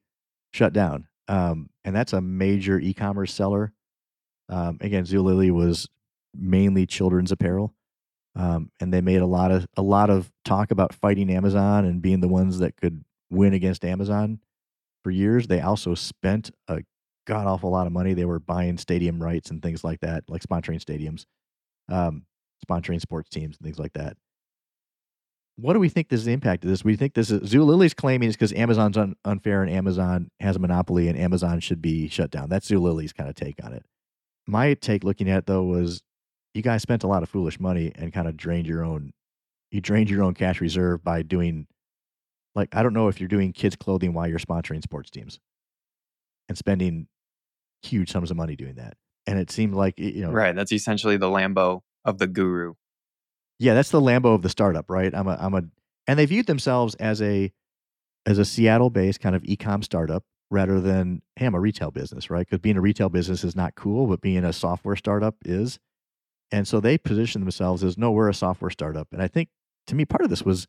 [0.53, 3.73] shut down, um, and that's a major e-commerce seller.
[4.49, 5.87] Um, again, Zulily was
[6.35, 7.73] mainly children's apparel,
[8.35, 12.01] um, and they made a lot of a lot of talk about fighting Amazon and
[12.01, 14.39] being the ones that could win against Amazon
[15.03, 15.47] for years.
[15.47, 16.81] They also spent a
[17.25, 18.13] god awful lot of money.
[18.13, 21.25] They were buying stadium rights and things like that, like sponsoring stadiums,
[21.89, 22.25] um,
[22.69, 24.17] sponsoring sports teams and things like that.
[25.57, 26.83] What do we think this is the impact of this?
[26.83, 30.59] We think this is Zulily's claiming is because Amazon's un, unfair and Amazon has a
[30.59, 32.49] monopoly and Amazon should be shut down.
[32.49, 33.85] That's Zulily's kind of take on it.
[34.47, 36.03] My take looking at it though was
[36.53, 39.13] you guys spent a lot of foolish money and kind of drained your own
[39.71, 41.67] you drained your own cash reserve by doing
[42.53, 45.39] like I don't know if you're doing kids clothing while you're sponsoring sports teams
[46.49, 47.07] and spending
[47.81, 48.95] huge sums of money doing that.
[49.27, 50.55] And it seemed like you know Right.
[50.55, 52.73] That's essentially the Lambo of the guru.
[53.59, 55.13] Yeah, that's the Lambo of the startup, right?
[55.13, 55.63] I'm a I'm a
[56.07, 57.51] and they viewed themselves as a
[58.25, 62.29] as a Seattle based kind of e-com startup rather than hey, I'm a retail business,
[62.29, 62.45] right?
[62.45, 65.79] Because being a retail business is not cool, but being a software startup is.
[66.51, 69.07] And so they position themselves as no, we're a software startup.
[69.11, 69.49] And I think
[69.87, 70.67] to me, part of this was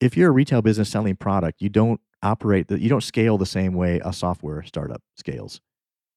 [0.00, 3.46] if you're a retail business selling product, you don't operate that you don't scale the
[3.46, 5.60] same way a software startup scales.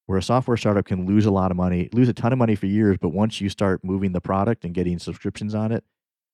[0.07, 2.55] Where a software startup can lose a lot of money, lose a ton of money
[2.55, 5.83] for years, but once you start moving the product and getting subscriptions on it,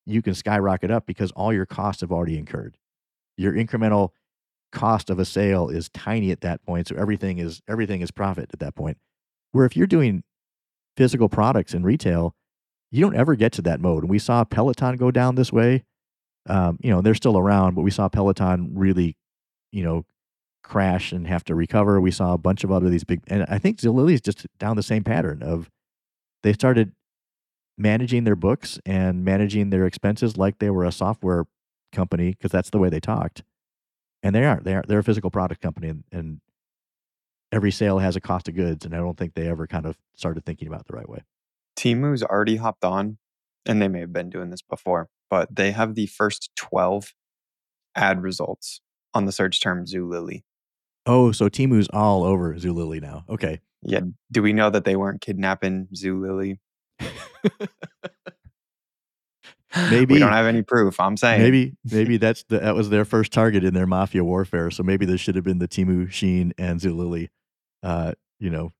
[0.04, 2.76] you can skyrocket up because all your costs have already incurred.
[3.36, 4.10] Your incremental
[4.72, 8.50] cost of a sale is tiny at that point, so everything is everything is profit
[8.52, 8.98] at that point.
[9.52, 10.22] Where if you're doing
[10.96, 12.34] physical products in retail,
[12.90, 14.02] you don't ever get to that mode.
[14.02, 15.84] And we saw Peloton go down this way.
[16.46, 19.16] Um, you know, they're still around, but we saw Peloton really,
[19.70, 20.04] you know,
[20.72, 22.00] crash and have to recover.
[22.00, 24.76] We saw a bunch of other these big, and I think Zulily is just down
[24.76, 25.70] the same pattern of
[26.42, 26.92] they started
[27.76, 31.44] managing their books and managing their expenses like they were a software
[31.92, 33.42] company because that's the way they talked.
[34.22, 34.64] And they aren't.
[34.64, 34.82] They are.
[34.88, 36.40] They're a physical product company, and, and
[37.52, 38.86] every sale has a cost of goods.
[38.86, 41.22] And I don't think they ever kind of started thinking about it the right way.
[41.76, 43.18] Temu's already hopped on,
[43.66, 47.12] and they may have been doing this before, but they have the first 12
[47.94, 48.80] ad results
[49.12, 50.44] on the search term Zulily.
[51.06, 53.24] Oh, so Temu's all over Zulily now.
[53.28, 53.60] Okay.
[53.82, 54.00] Yeah.
[54.30, 56.58] Do we know that they weren't kidnapping Zulily?
[59.90, 61.00] Maybe we don't have any proof.
[61.00, 64.70] I'm saying maybe maybe that's the, that was their first target in their mafia warfare.
[64.70, 67.30] So maybe this should have been the Timu, Shein, and Zulily.
[67.82, 68.72] Uh, you know,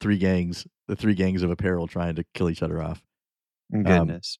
[0.00, 3.02] three gangs, the three gangs of apparel trying to kill each other off.
[3.72, 4.38] Goodness.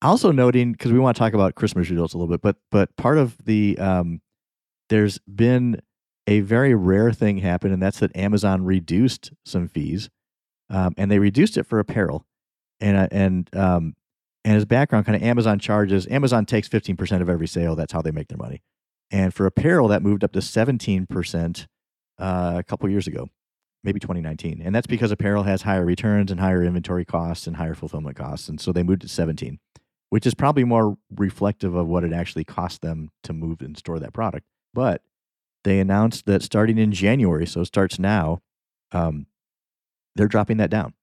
[0.00, 2.94] also noting because we want to talk about Christmas results a little bit, but but
[2.96, 4.20] part of the um,
[4.90, 5.80] there's been
[6.26, 10.10] a very rare thing happened, and that's that Amazon reduced some fees,
[10.68, 12.26] um, and they reduced it for apparel,
[12.80, 13.94] and uh, and um,
[14.44, 17.76] And as background, kind of Amazon charges, Amazon takes 15% of every sale.
[17.76, 18.62] That's how they make their money.
[19.10, 21.66] And for apparel, that moved up to 17%
[22.18, 23.28] uh, a couple years ago,
[23.82, 24.62] maybe 2019.
[24.62, 28.48] And that's because apparel has higher returns and higher inventory costs and higher fulfillment costs.
[28.48, 29.58] And so they moved to 17,
[30.10, 33.98] which is probably more reflective of what it actually cost them to move and store
[33.98, 34.46] that product.
[34.72, 35.02] But
[35.64, 38.40] they announced that starting in January, so it starts now,
[38.92, 39.26] um,
[40.16, 40.94] they're dropping that down.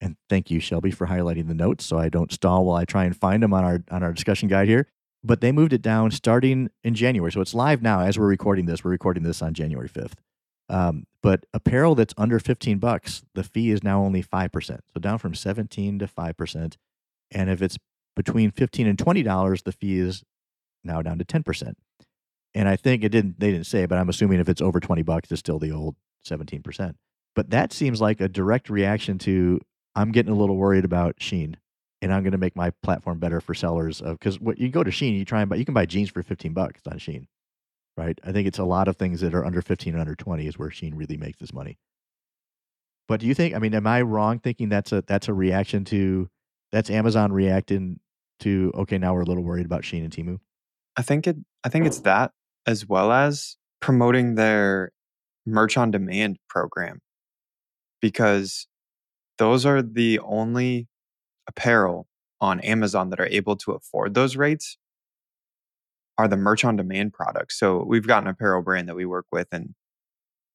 [0.00, 3.04] And thank you, Shelby, for highlighting the notes so I don't stall while I try
[3.04, 4.86] and find them on our on our discussion guide here.
[5.24, 8.66] But they moved it down starting in January, so it's live now as we're recording
[8.66, 8.84] this.
[8.84, 10.14] We're recording this on January fifth.
[10.68, 15.00] Um, but apparel that's under fifteen bucks, the fee is now only five percent, so
[15.00, 16.78] down from seventeen to five percent.
[17.32, 17.76] And if it's
[18.14, 20.22] between fifteen and twenty dollars, the fee is
[20.84, 21.76] now down to ten percent.
[22.54, 25.02] And I think it didn't they didn't say, but I'm assuming if it's over twenty
[25.02, 26.96] bucks, it's still the old seventeen percent.
[27.34, 29.60] But that seems like a direct reaction to
[29.94, 31.56] I'm getting a little worried about Shein
[32.00, 34.84] and I'm going to make my platform better for sellers of because what you go
[34.84, 37.26] to Shein, you try and buy you can buy jeans for 15 bucks on Shein,
[37.96, 38.18] right?
[38.24, 40.58] I think it's a lot of things that are under 15 and under 20 is
[40.58, 41.78] where Shein really makes this money.
[43.08, 43.54] But do you think?
[43.54, 46.28] I mean, am I wrong thinking that's a that's a reaction to
[46.70, 48.00] that's Amazon reacting
[48.40, 50.38] to okay now we're a little worried about Shein and Temu?
[50.96, 51.36] I think it.
[51.64, 52.32] I think it's that
[52.66, 54.92] as well as promoting their
[55.46, 57.00] merch on demand program
[58.00, 58.66] because
[59.38, 60.88] those are the only
[61.48, 62.06] apparel
[62.40, 64.76] on Amazon that are able to afford those rates
[66.18, 67.58] are the merch on demand products.
[67.58, 69.74] So we've got an apparel brand that we work with and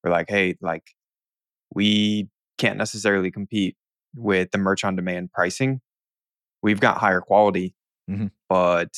[0.03, 0.83] we're like, hey, like
[1.73, 3.75] we can't necessarily compete
[4.15, 5.81] with the merch on demand pricing.
[6.61, 7.73] We've got higher quality,
[8.09, 8.31] Mhm.
[8.49, 8.89] but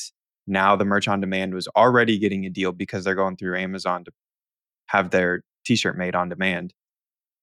[0.46, 4.04] now the merch on demand was already getting a deal because they're going through Amazon
[4.04, 4.12] to
[4.86, 6.72] have their t-shirt made on demand.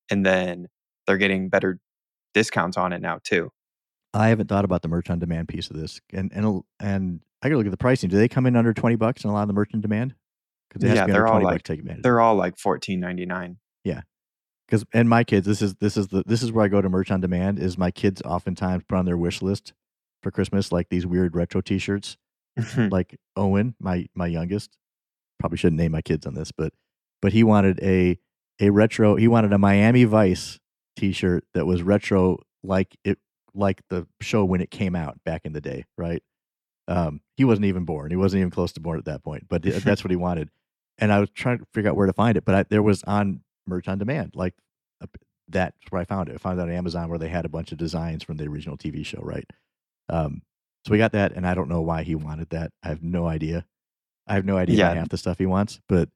[0.10, 0.68] And then
[1.06, 1.80] they're getting better
[2.34, 3.52] discounts on it now too.
[4.14, 7.50] I haven't thought about the merch on demand piece of this, and and and I
[7.50, 8.10] got to look at the pricing.
[8.10, 10.14] Do they come in under 20 bucks in a lot of the merch on demand?
[10.70, 11.64] Because Yeah, they're all like-.
[12.04, 13.58] They're all like fourteen ninety nine.
[14.74, 16.90] because and my kids this is this is the this is where i go to
[16.90, 19.74] merch on demand is my kids oftentimes put on their wish list
[20.22, 22.18] for christmas like these weird retro t-shirts
[22.78, 24.78] like owen my my youngest
[25.40, 26.72] probably shouldn't name my kids on this but
[27.22, 28.18] but he wanted a
[28.60, 30.60] a retro he wanted a miami vice
[30.96, 33.18] t-shirt that was retro like it
[33.56, 36.22] like the show when it came out back in the day right?
[36.88, 39.64] Um he wasn't even born he wasn't even close to born at that point but
[39.64, 40.50] that's what he wanted.
[41.00, 43.04] And i was trying to figure out where to find it but I, there was
[43.04, 44.54] on merch on demand like
[45.02, 45.08] uh,
[45.50, 46.36] that's where i found it.
[46.36, 48.78] I found it on amazon where they had a bunch of designs from the original
[48.78, 49.50] tv show right?
[50.10, 50.44] Um
[50.86, 53.28] so we got that and i don't know why he wanted that i have no
[53.28, 53.66] idea
[54.28, 54.94] i have no idea Yeah.
[54.94, 56.10] half the stuff he wants but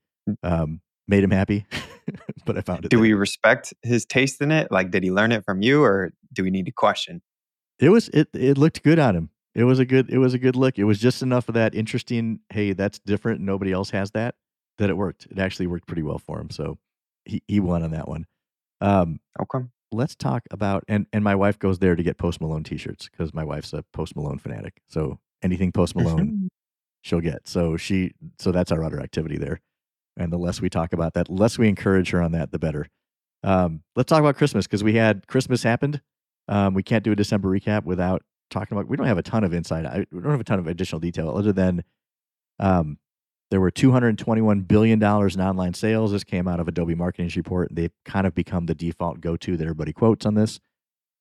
[0.43, 1.65] um made him happy
[2.45, 3.01] but i found it do there.
[3.01, 4.71] we respect his taste in it?
[4.71, 7.21] Like, did he learn it from you, or do we need to question?
[7.79, 10.39] it was it it looked good on him it was a good it was a
[10.39, 14.11] good look it was just enough of that interesting hey that's different nobody else has
[14.11, 14.35] that
[14.79, 16.77] that it worked it actually worked pretty well for him so
[17.25, 18.25] he, he won on that one
[18.81, 19.63] um Okay.
[19.91, 23.33] Let's talk about and and my wife goes there to get post malone t-shirts because
[23.33, 26.49] my wife's a post malone fanatic so anything post malone
[27.07, 27.47] she'll get.
[27.47, 29.61] So she so that's our other activity there.
[30.17, 32.59] And the less we talk about that the less we encourage her on that the
[32.59, 32.87] better.
[33.43, 36.01] Um let's talk about christmas because we had christmas happened.
[36.47, 39.43] Um we can't do a december recap without talking about we don't have a ton
[39.43, 41.83] of insight I, we don't have a ton of additional detail other than
[42.59, 42.97] um
[43.49, 46.11] there were 221 billion dollars in online sales.
[46.11, 47.69] This came out of adobe marketing's report.
[47.71, 50.59] They've kind of become the default go-to that everybody quotes on this.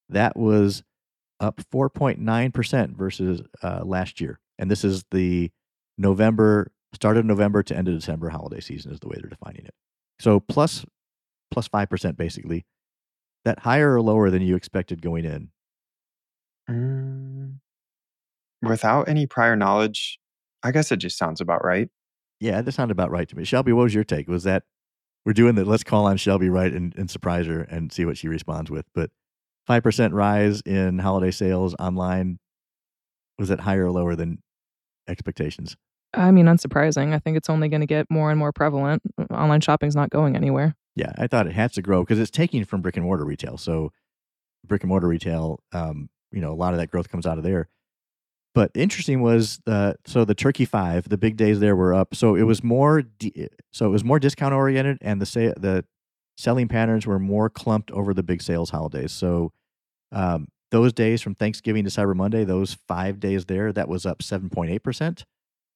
[0.09, 0.83] That was
[1.39, 4.41] up 4.9% versus uh, last year.
[4.59, 5.51] And this is the
[5.99, 9.65] november start of november to end of december holiday season is the way they're defining
[9.65, 9.75] it.
[10.19, 10.85] So plus
[11.51, 12.65] plus 5% basically.
[13.45, 15.51] That higher or lower than you expected going in.
[16.69, 17.59] Mm,
[18.61, 20.19] without any prior knowledge,
[20.65, 21.89] I guess it just sounds about right.
[22.41, 23.45] Yeah, that sounded about right to me.
[23.45, 24.29] Shelby, what was your take?
[24.29, 24.65] Was that
[25.25, 25.67] we're doing that?
[25.67, 28.87] Let's call on Shelby right and, and surprise her and see what she responds with.
[28.95, 29.11] But
[29.67, 32.39] five percent rise in holiday sales online
[33.39, 34.39] was it higher or lower than
[35.09, 35.77] expectations?
[36.15, 37.13] I mean, unsurprising.
[37.13, 39.03] I think it's only going to get more and more prevalent.
[39.31, 40.75] Online shopping's not going anywhere.
[40.95, 43.59] Yeah, I thought it has to grow because it's taking from brick and mortar retail.
[43.59, 43.93] So
[44.67, 47.45] brick and mortar retail, um, you know, a lot of that growth comes out of
[47.45, 47.69] there.
[48.57, 52.15] But interesting was the so the Turkey Five, the big days there were up.
[52.15, 53.03] So it was more,
[53.71, 55.85] so it was more discount oriented, and the say the
[56.39, 59.13] selling patterns were more clumped over the big sales holidays.
[59.13, 59.53] So
[60.11, 64.23] um, those days from Thanksgiving to Cyber Monday, those five days there, that was up
[64.23, 65.27] seven point eight percent.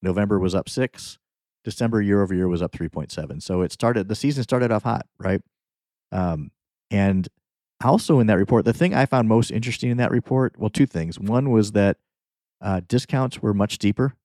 [0.01, 1.19] November was up six.
[1.63, 3.39] December year over year was up three point seven.
[3.41, 5.41] So it started the season started off hot, right?
[6.11, 6.49] Um,
[6.89, 7.27] and
[7.83, 10.87] also in that report, the thing I found most interesting in that report, well, two
[10.87, 11.19] things.
[11.19, 11.97] One was that
[12.61, 14.15] Uh, discounts were much deeper.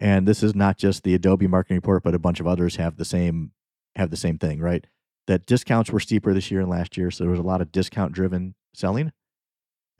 [0.00, 2.96] and this is not just the Adobe marketing report, but a bunch of others have
[2.96, 3.52] the same
[3.96, 4.86] have the same thing, right?
[5.26, 7.72] That discounts were steeper this year and last year, so there was a lot of
[7.72, 9.12] discount driven selling.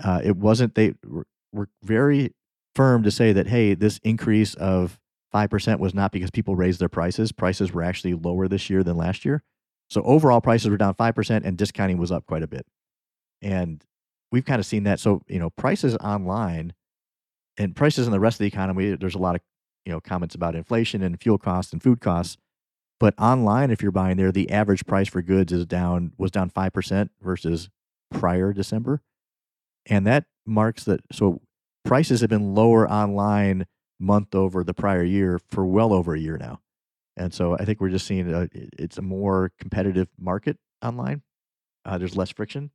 [0.03, 2.35] Uh, it wasn't they were, were very
[2.75, 4.99] firm to say that hey, this increase of
[5.33, 7.33] five percent was not because people raised their prices.
[7.33, 9.43] Prices were actually lower this year than last year.
[9.89, 12.67] So overall prices were down five percent, and discounting was up quite a bit.
[13.43, 13.83] And
[14.33, 15.01] we've kind of seen that.
[15.01, 16.75] So you know, prices online
[17.59, 18.95] and prices in the rest of the economy.
[18.95, 19.41] There's a lot of
[19.85, 22.37] you know comments about inflation and fuel costs and food costs.
[22.99, 26.51] But online, if you're buying there, the average price for goods is down was down
[26.51, 27.69] five percent versus
[28.11, 29.03] prior December,
[29.87, 31.01] and that marks that.
[31.13, 31.43] So
[31.85, 33.67] prices have been lower online
[33.99, 36.61] month over the prior year for well over a year now,
[37.17, 41.23] and so I think we're just seeing a, it's a more competitive market online.
[41.85, 42.71] Uh, there's less friction,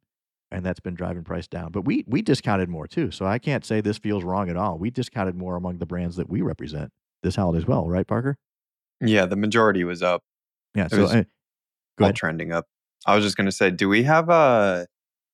[0.51, 1.71] and that's been driving price down.
[1.71, 4.77] But we we discounted more too, so I can't say this feels wrong at all.
[4.77, 6.91] We discounted more among the brands that we represent
[7.23, 8.37] this holiday as well, right, Parker?
[8.99, 10.21] Yeah, the majority was up.
[10.75, 10.85] Yeah.
[10.85, 11.23] It So was uh,
[11.97, 12.15] go all ahead.
[12.15, 12.65] trending up.
[13.05, 14.85] I was just gonna say, do we have uh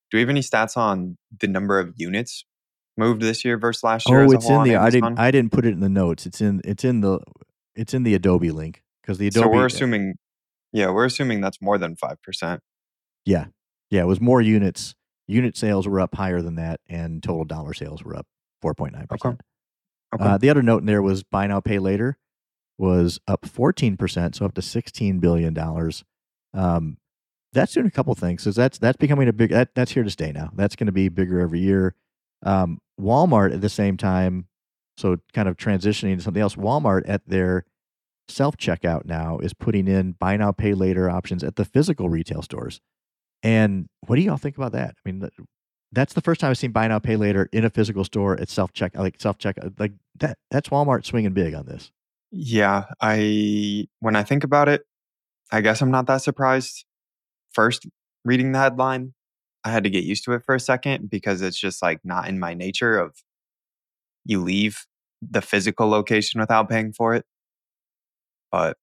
[0.09, 2.45] do we have any stats on the number of units
[2.95, 4.21] moved this year versus last year?
[4.21, 4.75] Oh, as a it's in the.
[4.77, 5.19] I didn't.
[5.19, 6.25] I didn't put it in the notes.
[6.25, 6.61] It's in.
[6.63, 7.19] It's in the.
[7.75, 9.43] It's in the Adobe link because the Adobe.
[9.43, 10.15] so we're assuming,
[10.71, 12.61] yeah, we're assuming that's more than five percent.
[13.25, 13.47] Yeah,
[13.91, 14.01] yeah.
[14.01, 14.95] It was more units.
[15.27, 18.27] Unit sales were up higher than that, and total dollar sales were up
[18.61, 19.41] four point nine percent.
[20.15, 20.23] Okay.
[20.23, 22.17] Uh, the other note in there was buy now, pay later
[22.77, 25.57] was up 14%, so up to $16 billion.
[26.53, 26.97] Um,
[27.53, 28.43] that's doing a couple things.
[28.43, 30.51] So that's that's becoming a big that, that's here to stay now.
[30.53, 31.95] That's going to be bigger every year.
[32.43, 34.47] Um, Walmart at the same time,
[34.95, 36.55] so kind of transitioning to something else.
[36.55, 37.65] Walmart at their
[38.27, 42.41] self checkout now is putting in buy now, pay later options at the physical retail
[42.41, 42.79] stores.
[43.43, 44.95] And what do y'all think about that?
[44.97, 45.27] I mean,
[45.91, 48.49] that's the first time I've seen buy now, pay later in a physical store at
[48.49, 50.37] self check like self check, uh, like that.
[50.51, 51.91] That's Walmart swinging big on this.
[52.31, 54.83] Yeah, I when I think about it,
[55.51, 56.85] I guess I'm not that surprised.
[57.53, 57.87] First,
[58.25, 59.13] reading the headline,
[59.63, 62.27] I had to get used to it for a second because it's just like not
[62.27, 63.15] in my nature of
[64.25, 64.85] you leave
[65.21, 67.25] the physical location without paying for it.
[68.51, 68.77] But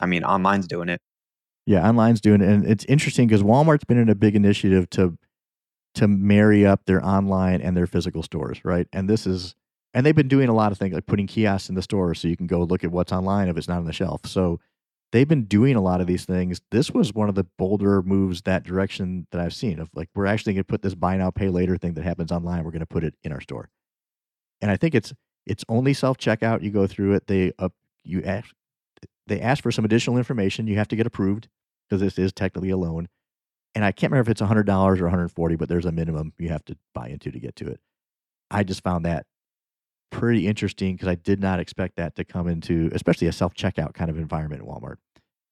[0.00, 1.00] I mean, online's doing it.
[1.66, 5.16] Yeah, online's doing it, and it's interesting because Walmart's been in a big initiative to
[5.94, 8.88] to marry up their online and their physical stores, right?
[8.92, 9.54] And this is,
[9.92, 12.28] and they've been doing a lot of things like putting kiosks in the store so
[12.28, 14.22] you can go look at what's online if it's not on the shelf.
[14.24, 14.58] So
[15.12, 16.60] they've been doing a lot of these things.
[16.70, 20.26] This was one of the bolder moves that direction that I've seen of like we're
[20.26, 22.64] actually going to put this buy now pay later thing that happens online.
[22.64, 23.68] We're going to put it in our store,
[24.60, 25.12] and I think it's
[25.46, 26.62] it's only self checkout.
[26.62, 27.26] You go through it.
[27.26, 28.54] They up you ask
[29.26, 30.66] they ask for some additional information.
[30.66, 31.48] You have to get approved
[31.88, 33.08] because this is technically a loan.
[33.74, 36.64] And I can't remember if it's $100 or 140, but there's a minimum you have
[36.66, 37.80] to buy into to get to it.
[38.50, 39.26] I just found that
[40.10, 43.94] pretty interesting because I did not expect that to come into, especially a self checkout
[43.94, 44.96] kind of environment at Walmart.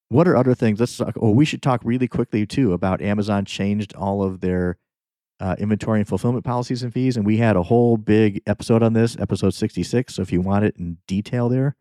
[0.09, 0.79] What are other things?
[0.79, 1.15] Let's talk.
[1.19, 4.77] Oh, we should talk really quickly too about Amazon changed all of their
[5.39, 8.93] uh, inventory and fulfillment policies and fees, and we had a whole big episode on
[8.93, 10.15] this, episode sixty-six.
[10.15, 11.75] So if you want it in detail, there,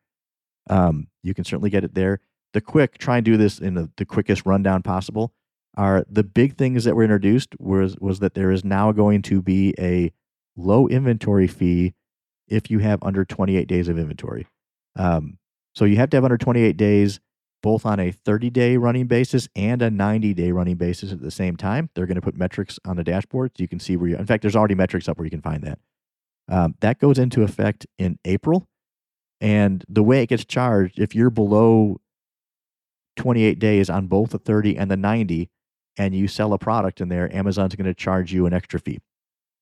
[0.69, 2.21] um, you can certainly get it there.
[2.53, 5.33] The quick, try and do this in the, the quickest rundown possible.
[5.77, 9.41] Are the big things that were introduced was was that there is now going to
[9.41, 10.13] be a
[10.57, 11.95] low inventory fee
[12.49, 14.47] if you have under 28 days of inventory.
[14.97, 15.39] Um,
[15.75, 17.21] so you have to have under 28 days,
[17.63, 21.31] both on a 30 day running basis and a 90 day running basis at the
[21.31, 21.91] same time.
[21.95, 24.17] They're going to put metrics on the dashboard so you can see where you.
[24.17, 25.79] In fact, there's already metrics up where you can find that.
[26.49, 28.67] Um, that goes into effect in April,
[29.41, 32.01] and the way it gets charged, if you're below
[33.17, 35.51] 28 days on both the 30 and the 90,
[35.99, 39.01] and you sell a product in there, Amazon's going to charge you an extra fee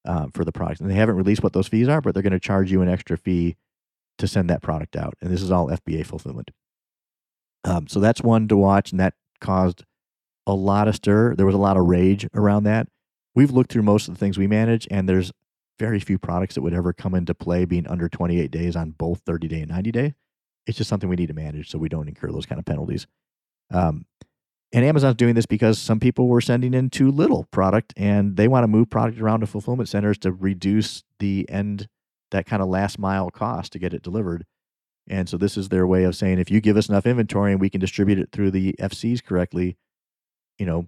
[0.05, 0.81] um, for the product.
[0.81, 2.89] And they haven't released what those fees are, but they're going to charge you an
[2.89, 3.57] extra fee
[4.19, 5.15] to send that product out.
[5.21, 6.51] And this is all FBA fulfillment.
[7.65, 9.85] Um, so that's one to watch, and that caused
[10.47, 11.35] a lot of stir.
[11.35, 12.89] There was a lot of rage around that.
[13.35, 15.33] We've looked through most of the things we manage, and there's
[15.79, 19.21] very few products that would ever come into play being under 28 days on both
[19.21, 20.15] 30 day and 90 day.
[20.67, 23.07] It's just something we need to manage so we don't incur those kind of penalties.
[23.73, 24.07] Um,
[24.73, 28.49] and Amazon's doing this because some people were sending in too little product and they
[28.49, 31.89] want to move product around to fulfillment centers to reduce the end,
[32.31, 34.45] that kind of last mile cost to get it delivered.
[35.09, 37.61] And so this is their way of saying if you give us enough inventory and
[37.61, 39.79] we can distribute it through the FCs correctly,
[40.59, 40.87] you know,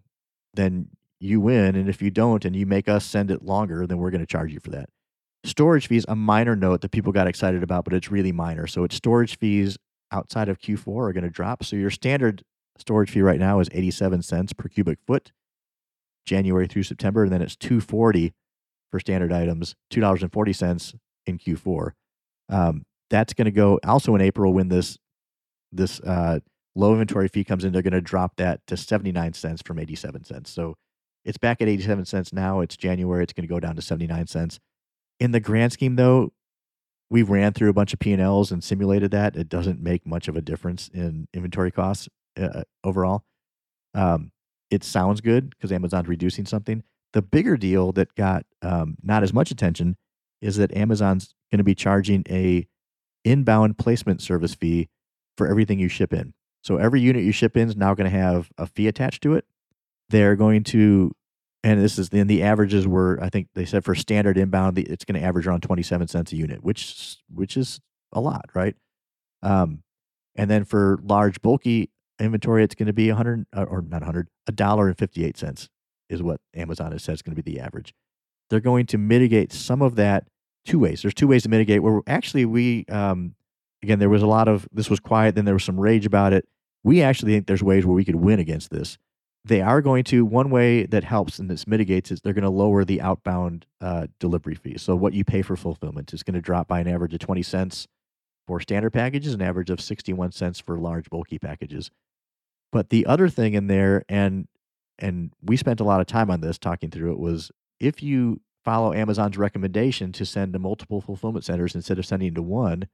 [0.52, 0.90] then
[1.20, 1.76] you win.
[1.76, 4.26] And if you don't and you make us send it longer, then we're going to
[4.26, 4.88] charge you for that.
[5.44, 8.66] Storage fees, a minor note that people got excited about, but it's really minor.
[8.66, 9.78] So it's storage fees
[10.12, 11.64] outside of Q4 are going to drop.
[11.64, 12.42] So your standard
[12.76, 15.32] storage fee right now is 87 cents per cubic foot
[16.26, 18.32] January through September and then it's 240
[18.90, 20.94] for standard items, $2.40
[21.26, 21.92] in Q4.
[22.48, 24.98] Um, that's going to go also in April when this
[25.72, 26.40] this uh,
[26.74, 27.72] low inventory fee comes in.
[27.72, 30.50] They're going to drop that to seventy nine cents from eighty seven cents.
[30.50, 30.76] So
[31.24, 32.60] it's back at eighty seven cents now.
[32.60, 33.22] It's January.
[33.22, 34.60] It's going to go down to seventy nine cents.
[35.18, 36.32] In the grand scheme, though,
[37.10, 39.36] we ran through a bunch of P and simulated that.
[39.36, 42.08] It doesn't make much of a difference in inventory costs
[42.40, 43.24] uh, overall.
[43.94, 44.30] Um,
[44.70, 46.84] it sounds good because Amazon's reducing something.
[47.12, 49.96] The bigger deal that got um, not as much attention
[50.40, 52.66] is that Amazon's going to be charging a
[53.24, 54.88] inbound placement service fee
[55.36, 56.32] for everything you ship in.
[56.62, 59.34] So every unit you ship in is now going to have a fee attached to
[59.34, 59.44] it.
[60.10, 61.12] They're going to,
[61.62, 65.04] and this is then the averages were I think they said for standard inbound it's
[65.04, 67.80] going to average around twenty seven cents a unit, which which is
[68.12, 68.74] a lot, right?
[69.42, 69.82] Um,
[70.36, 74.02] and then for large bulky inventory, it's going to be a hundred uh, or not
[74.02, 75.68] hundred, a dollar and fifty eight cents
[76.08, 77.94] is what Amazon has said is going to be the average.
[78.48, 80.26] They're going to mitigate some of that
[80.64, 81.02] two ways.
[81.02, 81.82] There's two ways to mitigate.
[81.82, 83.34] Where actually we, um,
[83.82, 85.34] again, there was a lot of this was quiet.
[85.34, 86.46] Then there was some rage about it.
[86.82, 88.98] We actually think there's ways where we could win against this.
[89.44, 92.50] They are going to one way that helps and this mitigates is they're going to
[92.50, 94.76] lower the outbound uh, delivery fee.
[94.76, 97.42] So what you pay for fulfillment is going to drop by an average of twenty
[97.42, 97.88] cents
[98.46, 101.90] for standard packages, an average of sixty one cents for large bulky packages.
[102.70, 104.46] But the other thing in there, and
[104.98, 108.40] and we spent a lot of time on this talking through it, was if you
[108.64, 112.86] follow Amazon's recommendation to send to multiple fulfillment centers instead of sending to one,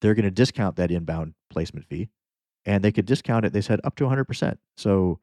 [0.00, 2.08] they're going to discount that inbound placement fee.
[2.64, 4.58] And they could discount it, they said up to 100%.
[4.76, 5.20] So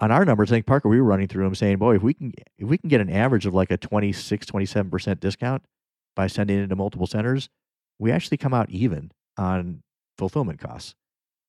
[0.00, 2.14] on our numbers, I think Parker, we were running through them saying, boy, if we
[2.14, 5.62] can if we can get an average of like a 26, 27% discount
[6.16, 7.48] by sending it to multiple centers,
[7.98, 9.82] we actually come out even on
[10.18, 10.94] fulfillment costs.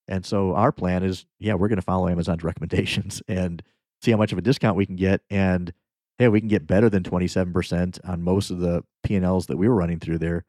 [0.07, 3.63] And so our plan is, yeah, we're going to follow Amazon's recommendations and
[4.01, 5.21] see how much of a discount we can get.
[5.29, 5.71] And
[6.17, 9.75] hey, we can get better than 27% on most of the P&Ls that we were
[9.75, 10.45] running through there.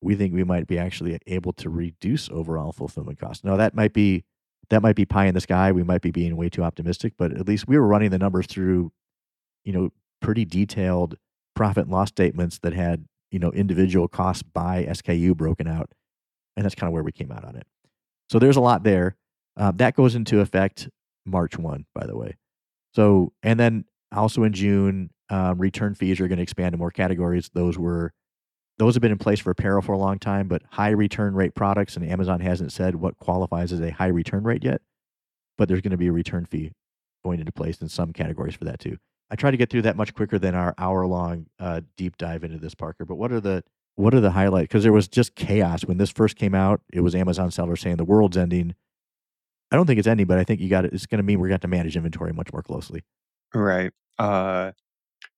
[0.00, 3.44] We think we might be actually able to reduce overall fulfillment costs.
[3.44, 4.24] Now that might be
[4.70, 5.72] that might be pie in the sky.
[5.72, 8.46] We might be being way too optimistic, but at least we were running the numbers
[8.46, 8.92] through,
[9.64, 9.90] you know,
[10.20, 11.16] pretty detailed
[11.54, 15.90] profit and loss statements that had, you know, individual costs by SKU broken out.
[16.56, 17.66] And that's kind of where we came out on it.
[18.30, 19.16] So there's a lot there.
[19.56, 20.88] Uh, that goes into effect
[21.24, 22.36] March 1, by the way.
[22.94, 26.90] So, and then also in June, um, return fees are going to expand to more
[26.90, 27.50] categories.
[27.52, 28.12] Those were
[28.78, 31.54] those have been in place for apparel for a long time, but high return rate
[31.54, 34.82] products, and Amazon hasn't said what qualifies as a high return rate yet.
[35.56, 36.72] But there's going to be a return fee
[37.24, 38.98] going into place in some categories for that too.
[39.30, 42.44] I try to get through that much quicker than our hour long uh, deep dive
[42.44, 43.04] into this, Parker.
[43.04, 43.64] But what are the
[43.96, 44.68] what are the highlights?
[44.68, 46.82] Because there was just chaos when this first came out.
[46.92, 48.74] It was Amazon sellers saying the world's ending.
[49.72, 50.92] I don't think it's ending, but I think you got it.
[50.92, 53.02] It's going to mean we're going to to manage inventory much more closely.
[53.54, 53.90] Right.
[54.18, 54.72] Uh,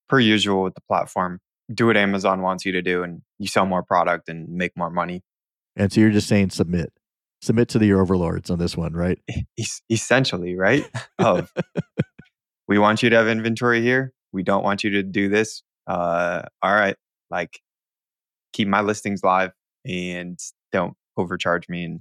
[0.08, 1.40] per usual with the platform,
[1.72, 4.90] do what Amazon wants you to do, and you sell more product and make more
[4.90, 5.22] money.
[5.76, 6.92] And so you're just saying submit,
[7.42, 9.18] submit to the your overlords on this one, right?
[9.58, 10.88] Es- essentially, right?
[11.18, 11.52] Of
[12.68, 14.12] we want you to have inventory here.
[14.32, 15.62] We don't want you to do this.
[15.86, 16.96] Uh, all right,
[17.30, 17.60] like
[18.52, 19.52] keep my listings live
[19.84, 20.38] and
[20.72, 21.84] don't overcharge me.
[21.84, 22.00] And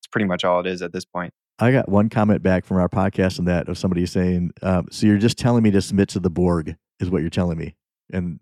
[0.00, 1.32] it's pretty much all it is at this point.
[1.58, 5.06] I got one comment back from our podcast on that of somebody saying, um, "So
[5.06, 7.76] you're just telling me to submit to the Borg is what you're telling me,"
[8.10, 8.40] and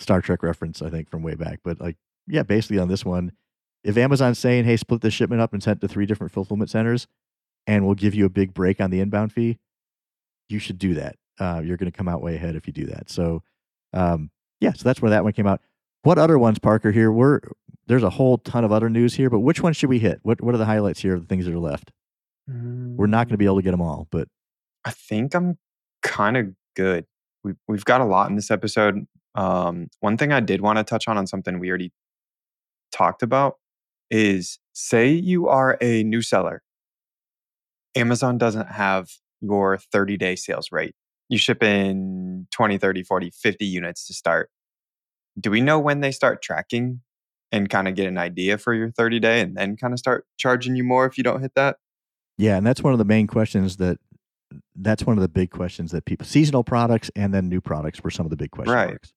[0.00, 1.60] Star Trek reference I think from way back.
[1.64, 1.96] But like,
[2.26, 3.32] yeah, basically on this one,
[3.84, 7.06] if Amazon's saying, "Hey, split the shipment up and send to three different fulfillment centers,"
[7.66, 9.58] and we'll give you a big break on the inbound fee,
[10.48, 11.16] you should do that.
[11.38, 13.08] Uh, you're going to come out way ahead if you do that.
[13.10, 13.42] So,
[13.92, 14.30] um,
[14.60, 15.60] yeah, so that's where that one came out.
[16.02, 16.90] What other ones, Parker?
[16.90, 17.40] Here, we're
[17.86, 20.20] there's a whole ton of other news here, but which one should we hit?
[20.22, 21.90] What What are the highlights here of the things that are left?
[22.96, 24.28] We're not going to be able to get them all, but
[24.84, 25.58] I think I'm
[26.02, 27.04] kind of good.
[27.44, 29.06] We've we've got a lot in this episode.
[29.34, 31.92] Um, one thing I did want to touch on on something we already
[32.92, 33.56] talked about
[34.10, 36.62] is say you are a new seller.
[37.94, 39.10] Amazon doesn't have
[39.40, 40.94] your 30 day sales rate.
[41.28, 44.50] You ship in 20, 30, 40, 50 units to start.
[45.38, 47.00] Do we know when they start tracking
[47.52, 50.26] and kind of get an idea for your 30 day and then kind of start
[50.36, 51.76] charging you more if you don't hit that?
[52.36, 53.98] Yeah, and that's one of the main questions that
[54.76, 58.10] that's one of the big questions that people seasonal products and then new products were
[58.10, 58.74] some of the big questions.
[58.74, 58.88] Right.
[58.88, 59.12] marks.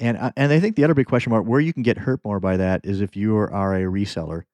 [0.00, 2.24] And I- and I think the other big question mark where you can get hurt
[2.24, 4.44] more by that is if you are a reseller.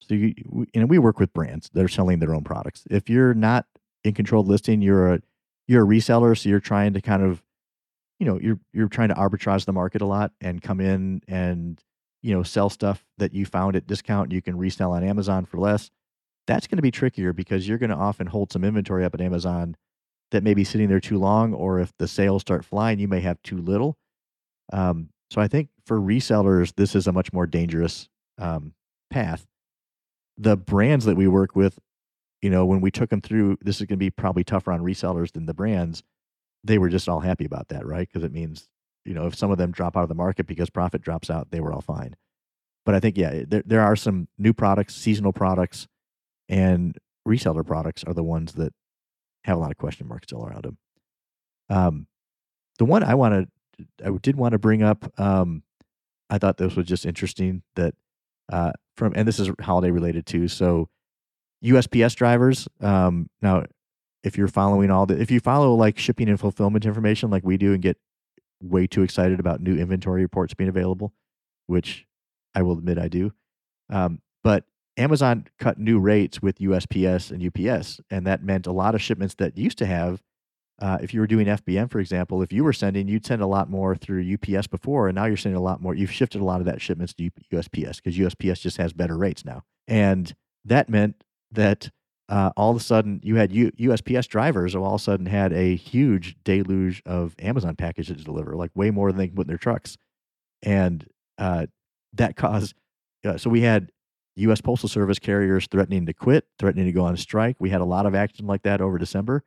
[0.00, 0.34] So you
[0.74, 2.84] and we work with brands that are selling their own products.
[2.90, 3.66] If you're not
[4.04, 5.20] in controlled listing, you're a
[5.68, 7.42] you're a reseller, so you're trying to kind of
[8.20, 11.82] you know you're you're trying to arbitrage the market a lot and come in and
[12.22, 15.58] you know sell stuff that you found at discount you can resell on Amazon for
[15.58, 15.90] less
[16.46, 19.20] that's going to be trickier because you're going to often hold some inventory up at
[19.20, 19.76] Amazon
[20.30, 23.20] that may be sitting there too long, or if the sales start flying, you may
[23.20, 23.96] have too little.
[24.72, 28.08] Um, So I think for resellers, this is a much more dangerous
[28.38, 28.74] um,
[29.10, 29.46] path.
[30.38, 31.78] The brands that we work with,
[32.42, 34.80] you know, when we took them through, this is going to be probably tougher on
[34.80, 36.02] resellers than the brands.
[36.62, 38.08] They were just all happy about that, right?
[38.08, 38.68] Because it means,
[39.04, 41.50] you know, if some of them drop out of the market because profit drops out,
[41.50, 42.14] they were all fine.
[42.84, 45.88] But I think, yeah, there, there are some new products, seasonal products,
[46.48, 46.96] and
[47.26, 48.72] reseller products are the ones that
[49.44, 50.78] have a lot of question marks still around them.
[51.68, 52.06] Um,
[52.78, 53.48] the one I wanted,
[54.04, 55.12] I did want to bring up.
[55.18, 55.62] Um,
[56.30, 57.94] I thought this was just interesting that
[58.52, 60.48] uh, from, and this is holiday related too.
[60.48, 60.88] So
[61.64, 62.68] USPS drivers.
[62.80, 63.64] Um, now,
[64.22, 67.56] if you're following all the, if you follow like shipping and fulfillment information like we
[67.56, 67.96] do, and get
[68.62, 71.12] way too excited about new inventory reports being available,
[71.66, 72.06] which
[72.54, 73.32] I will admit I do.
[73.90, 74.64] Um, but
[74.96, 79.34] Amazon cut new rates with USPS and UPS, and that meant a lot of shipments
[79.36, 80.22] that used to have
[80.80, 83.46] uh, if you were doing FBM, for example, if you were sending, you'd send a
[83.46, 85.94] lot more through UPS before, and now you're sending a lot more.
[85.94, 89.44] You've shifted a lot of that shipments to USPS because USPS just has better rates
[89.44, 91.90] now, and that meant that
[92.28, 95.26] uh, all of a sudden you had U- USPS drivers who all of a sudden
[95.26, 99.36] had a huge deluge of Amazon packages to deliver, like way more than they can
[99.36, 99.96] put in their trucks,
[100.62, 101.08] and
[101.38, 101.66] uh,
[102.12, 102.74] that caused.
[103.24, 103.90] Uh, so we had
[104.36, 104.60] U.S.
[104.60, 107.56] Postal Service carriers threatening to quit, threatening to go on strike.
[107.58, 109.42] We had a lot of action like that over December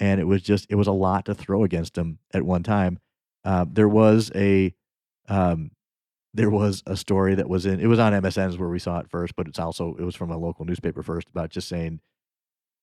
[0.00, 2.98] and it was just it was a lot to throw against him at one time.
[3.44, 4.74] Uh, there was a
[5.28, 5.70] um,
[6.32, 9.08] there was a story that was in it was on MSN's where we saw it
[9.08, 12.00] first, but it's also it was from a local newspaper first about just saying,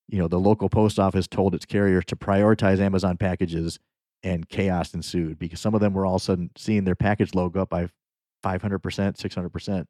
[0.08, 3.80] you know, the local post office told its carriers to prioritize Amazon packages,
[4.24, 7.36] and chaos ensued because some of them were all of a sudden seeing their package
[7.36, 7.90] load up by
[8.42, 9.88] five hundred percent, six hundred percent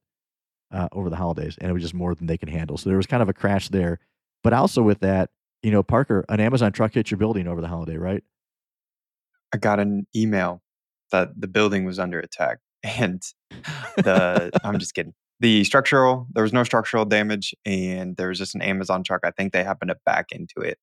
[0.71, 2.77] uh, over the holidays, and it was just more than they could handle.
[2.77, 3.99] So there was kind of a crash there.
[4.43, 5.29] But also with that,
[5.63, 8.23] you know, Parker, an Amazon truck hit your building over the holiday, right?
[9.53, 10.61] I got an email
[11.11, 12.59] that the building was under attack.
[12.83, 13.21] And
[13.97, 15.13] the, I'm just kidding.
[15.39, 17.53] The structural, there was no structural damage.
[17.63, 19.21] And there was just an Amazon truck.
[19.23, 20.79] I think they happened to back into it.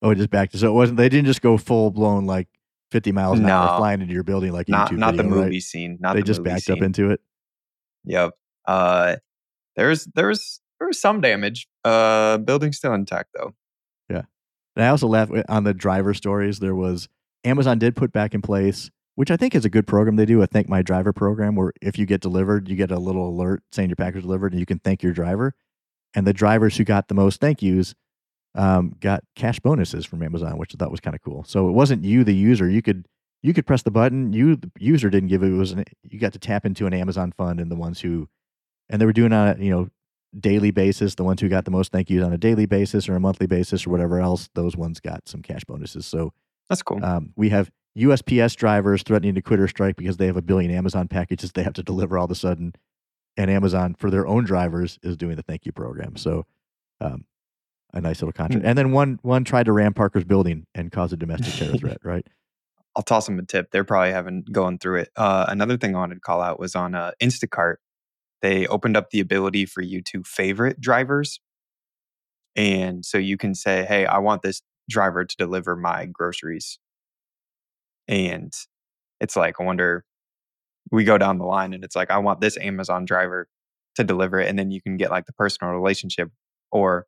[0.00, 0.56] Oh, it just backed.
[0.56, 2.46] So it wasn't, they didn't just go full blown like
[2.92, 5.36] 50 miles an no, hour flying into your building like not, YouTube not video, the
[5.36, 5.62] movie right?
[5.62, 5.98] scene.
[6.00, 6.76] Not they the just backed scene.
[6.76, 7.20] up into it.
[8.04, 8.30] Yep.
[8.64, 9.16] Uh,
[9.74, 11.66] there's, there's, there was some damage.
[11.84, 13.54] Uh, building still intact though.
[14.78, 16.60] And I also laughed on the driver stories.
[16.60, 17.08] There was
[17.42, 20.40] Amazon did put back in place, which I think is a good program they do,
[20.40, 23.64] a Thank My Driver program, where if you get delivered, you get a little alert
[23.72, 25.52] saying your package delivered and you can thank your driver.
[26.14, 27.96] And the drivers who got the most thank yous
[28.54, 31.42] um, got cash bonuses from Amazon, which I thought was kind of cool.
[31.42, 32.70] So it wasn't you, the user.
[32.70, 33.06] You could
[33.42, 34.32] you could press the button.
[34.32, 35.48] You, the user, didn't give it.
[35.48, 38.28] It was an, you got to tap into an Amazon fund, and the ones who,
[38.88, 39.88] and they were doing on you know
[40.38, 41.14] daily basis.
[41.14, 43.46] The ones who got the most thank yous on a daily basis or a monthly
[43.46, 46.06] basis or whatever else, those ones got some cash bonuses.
[46.06, 46.32] So
[46.68, 47.04] that's cool.
[47.04, 50.70] Um, we have USPS drivers threatening to quit or strike because they have a billion
[50.70, 52.74] Amazon packages they have to deliver all of a sudden,
[53.36, 56.16] and Amazon for their own drivers is doing the thank you program.
[56.16, 56.46] So,
[57.00, 57.24] um,
[57.92, 58.60] a nice little contract.
[58.60, 58.68] Mm-hmm.
[58.68, 61.98] And then one one tried to ram Parker's building and cause a domestic terror threat.
[62.04, 62.26] Right.
[62.94, 63.70] I'll toss them a tip.
[63.70, 65.10] They're probably having going through it.
[65.16, 67.76] Uh, another thing I wanted to call out was on uh, Instacart
[68.42, 71.40] they opened up the ability for you to favorite drivers.
[72.56, 76.78] And so you can say, hey, I want this driver to deliver my groceries.
[78.06, 78.52] And
[79.20, 80.04] it's like, I wonder,
[80.90, 83.48] we go down the line and it's like, I want this Amazon driver
[83.96, 84.48] to deliver it.
[84.48, 86.30] And then you can get like the personal relationship
[86.72, 87.06] or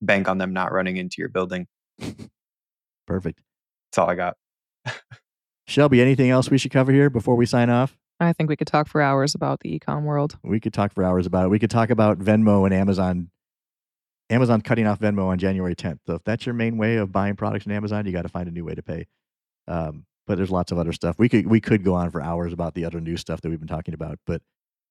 [0.00, 1.66] bank on them not running into your building.
[3.06, 3.40] Perfect.
[3.90, 4.36] That's all I got.
[5.66, 7.98] Shelby, anything else we should cover here before we sign off?
[8.20, 10.38] I think we could talk for hours about the ecom world.
[10.42, 11.48] We could talk for hours about it.
[11.48, 13.30] We could talk about Venmo and Amazon.
[14.30, 16.00] Amazon cutting off Venmo on January 10th.
[16.06, 18.48] So if that's your main way of buying products in Amazon, you got to find
[18.48, 19.06] a new way to pay.
[19.66, 21.16] Um, but there's lots of other stuff.
[21.18, 23.58] We could we could go on for hours about the other new stuff that we've
[23.58, 24.42] been talking about, but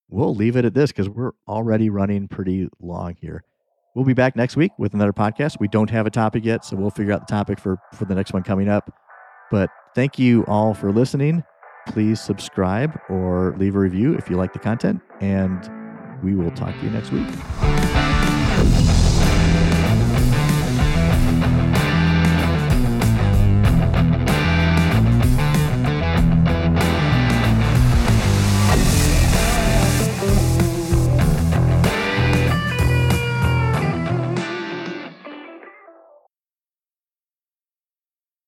[0.09, 3.43] we'll leave it at this because we're already running pretty long here.
[3.93, 5.59] We'll be back next week with another podcast.
[5.59, 8.15] We don't have a topic yet, so we'll figure out the topic for for the
[8.15, 8.91] next one coming up.
[9.51, 11.43] But thank you all for listening
[11.87, 15.01] please subscribe or leave a review if you like the content.
[15.21, 15.69] And
[16.23, 17.27] we will talk to you next week.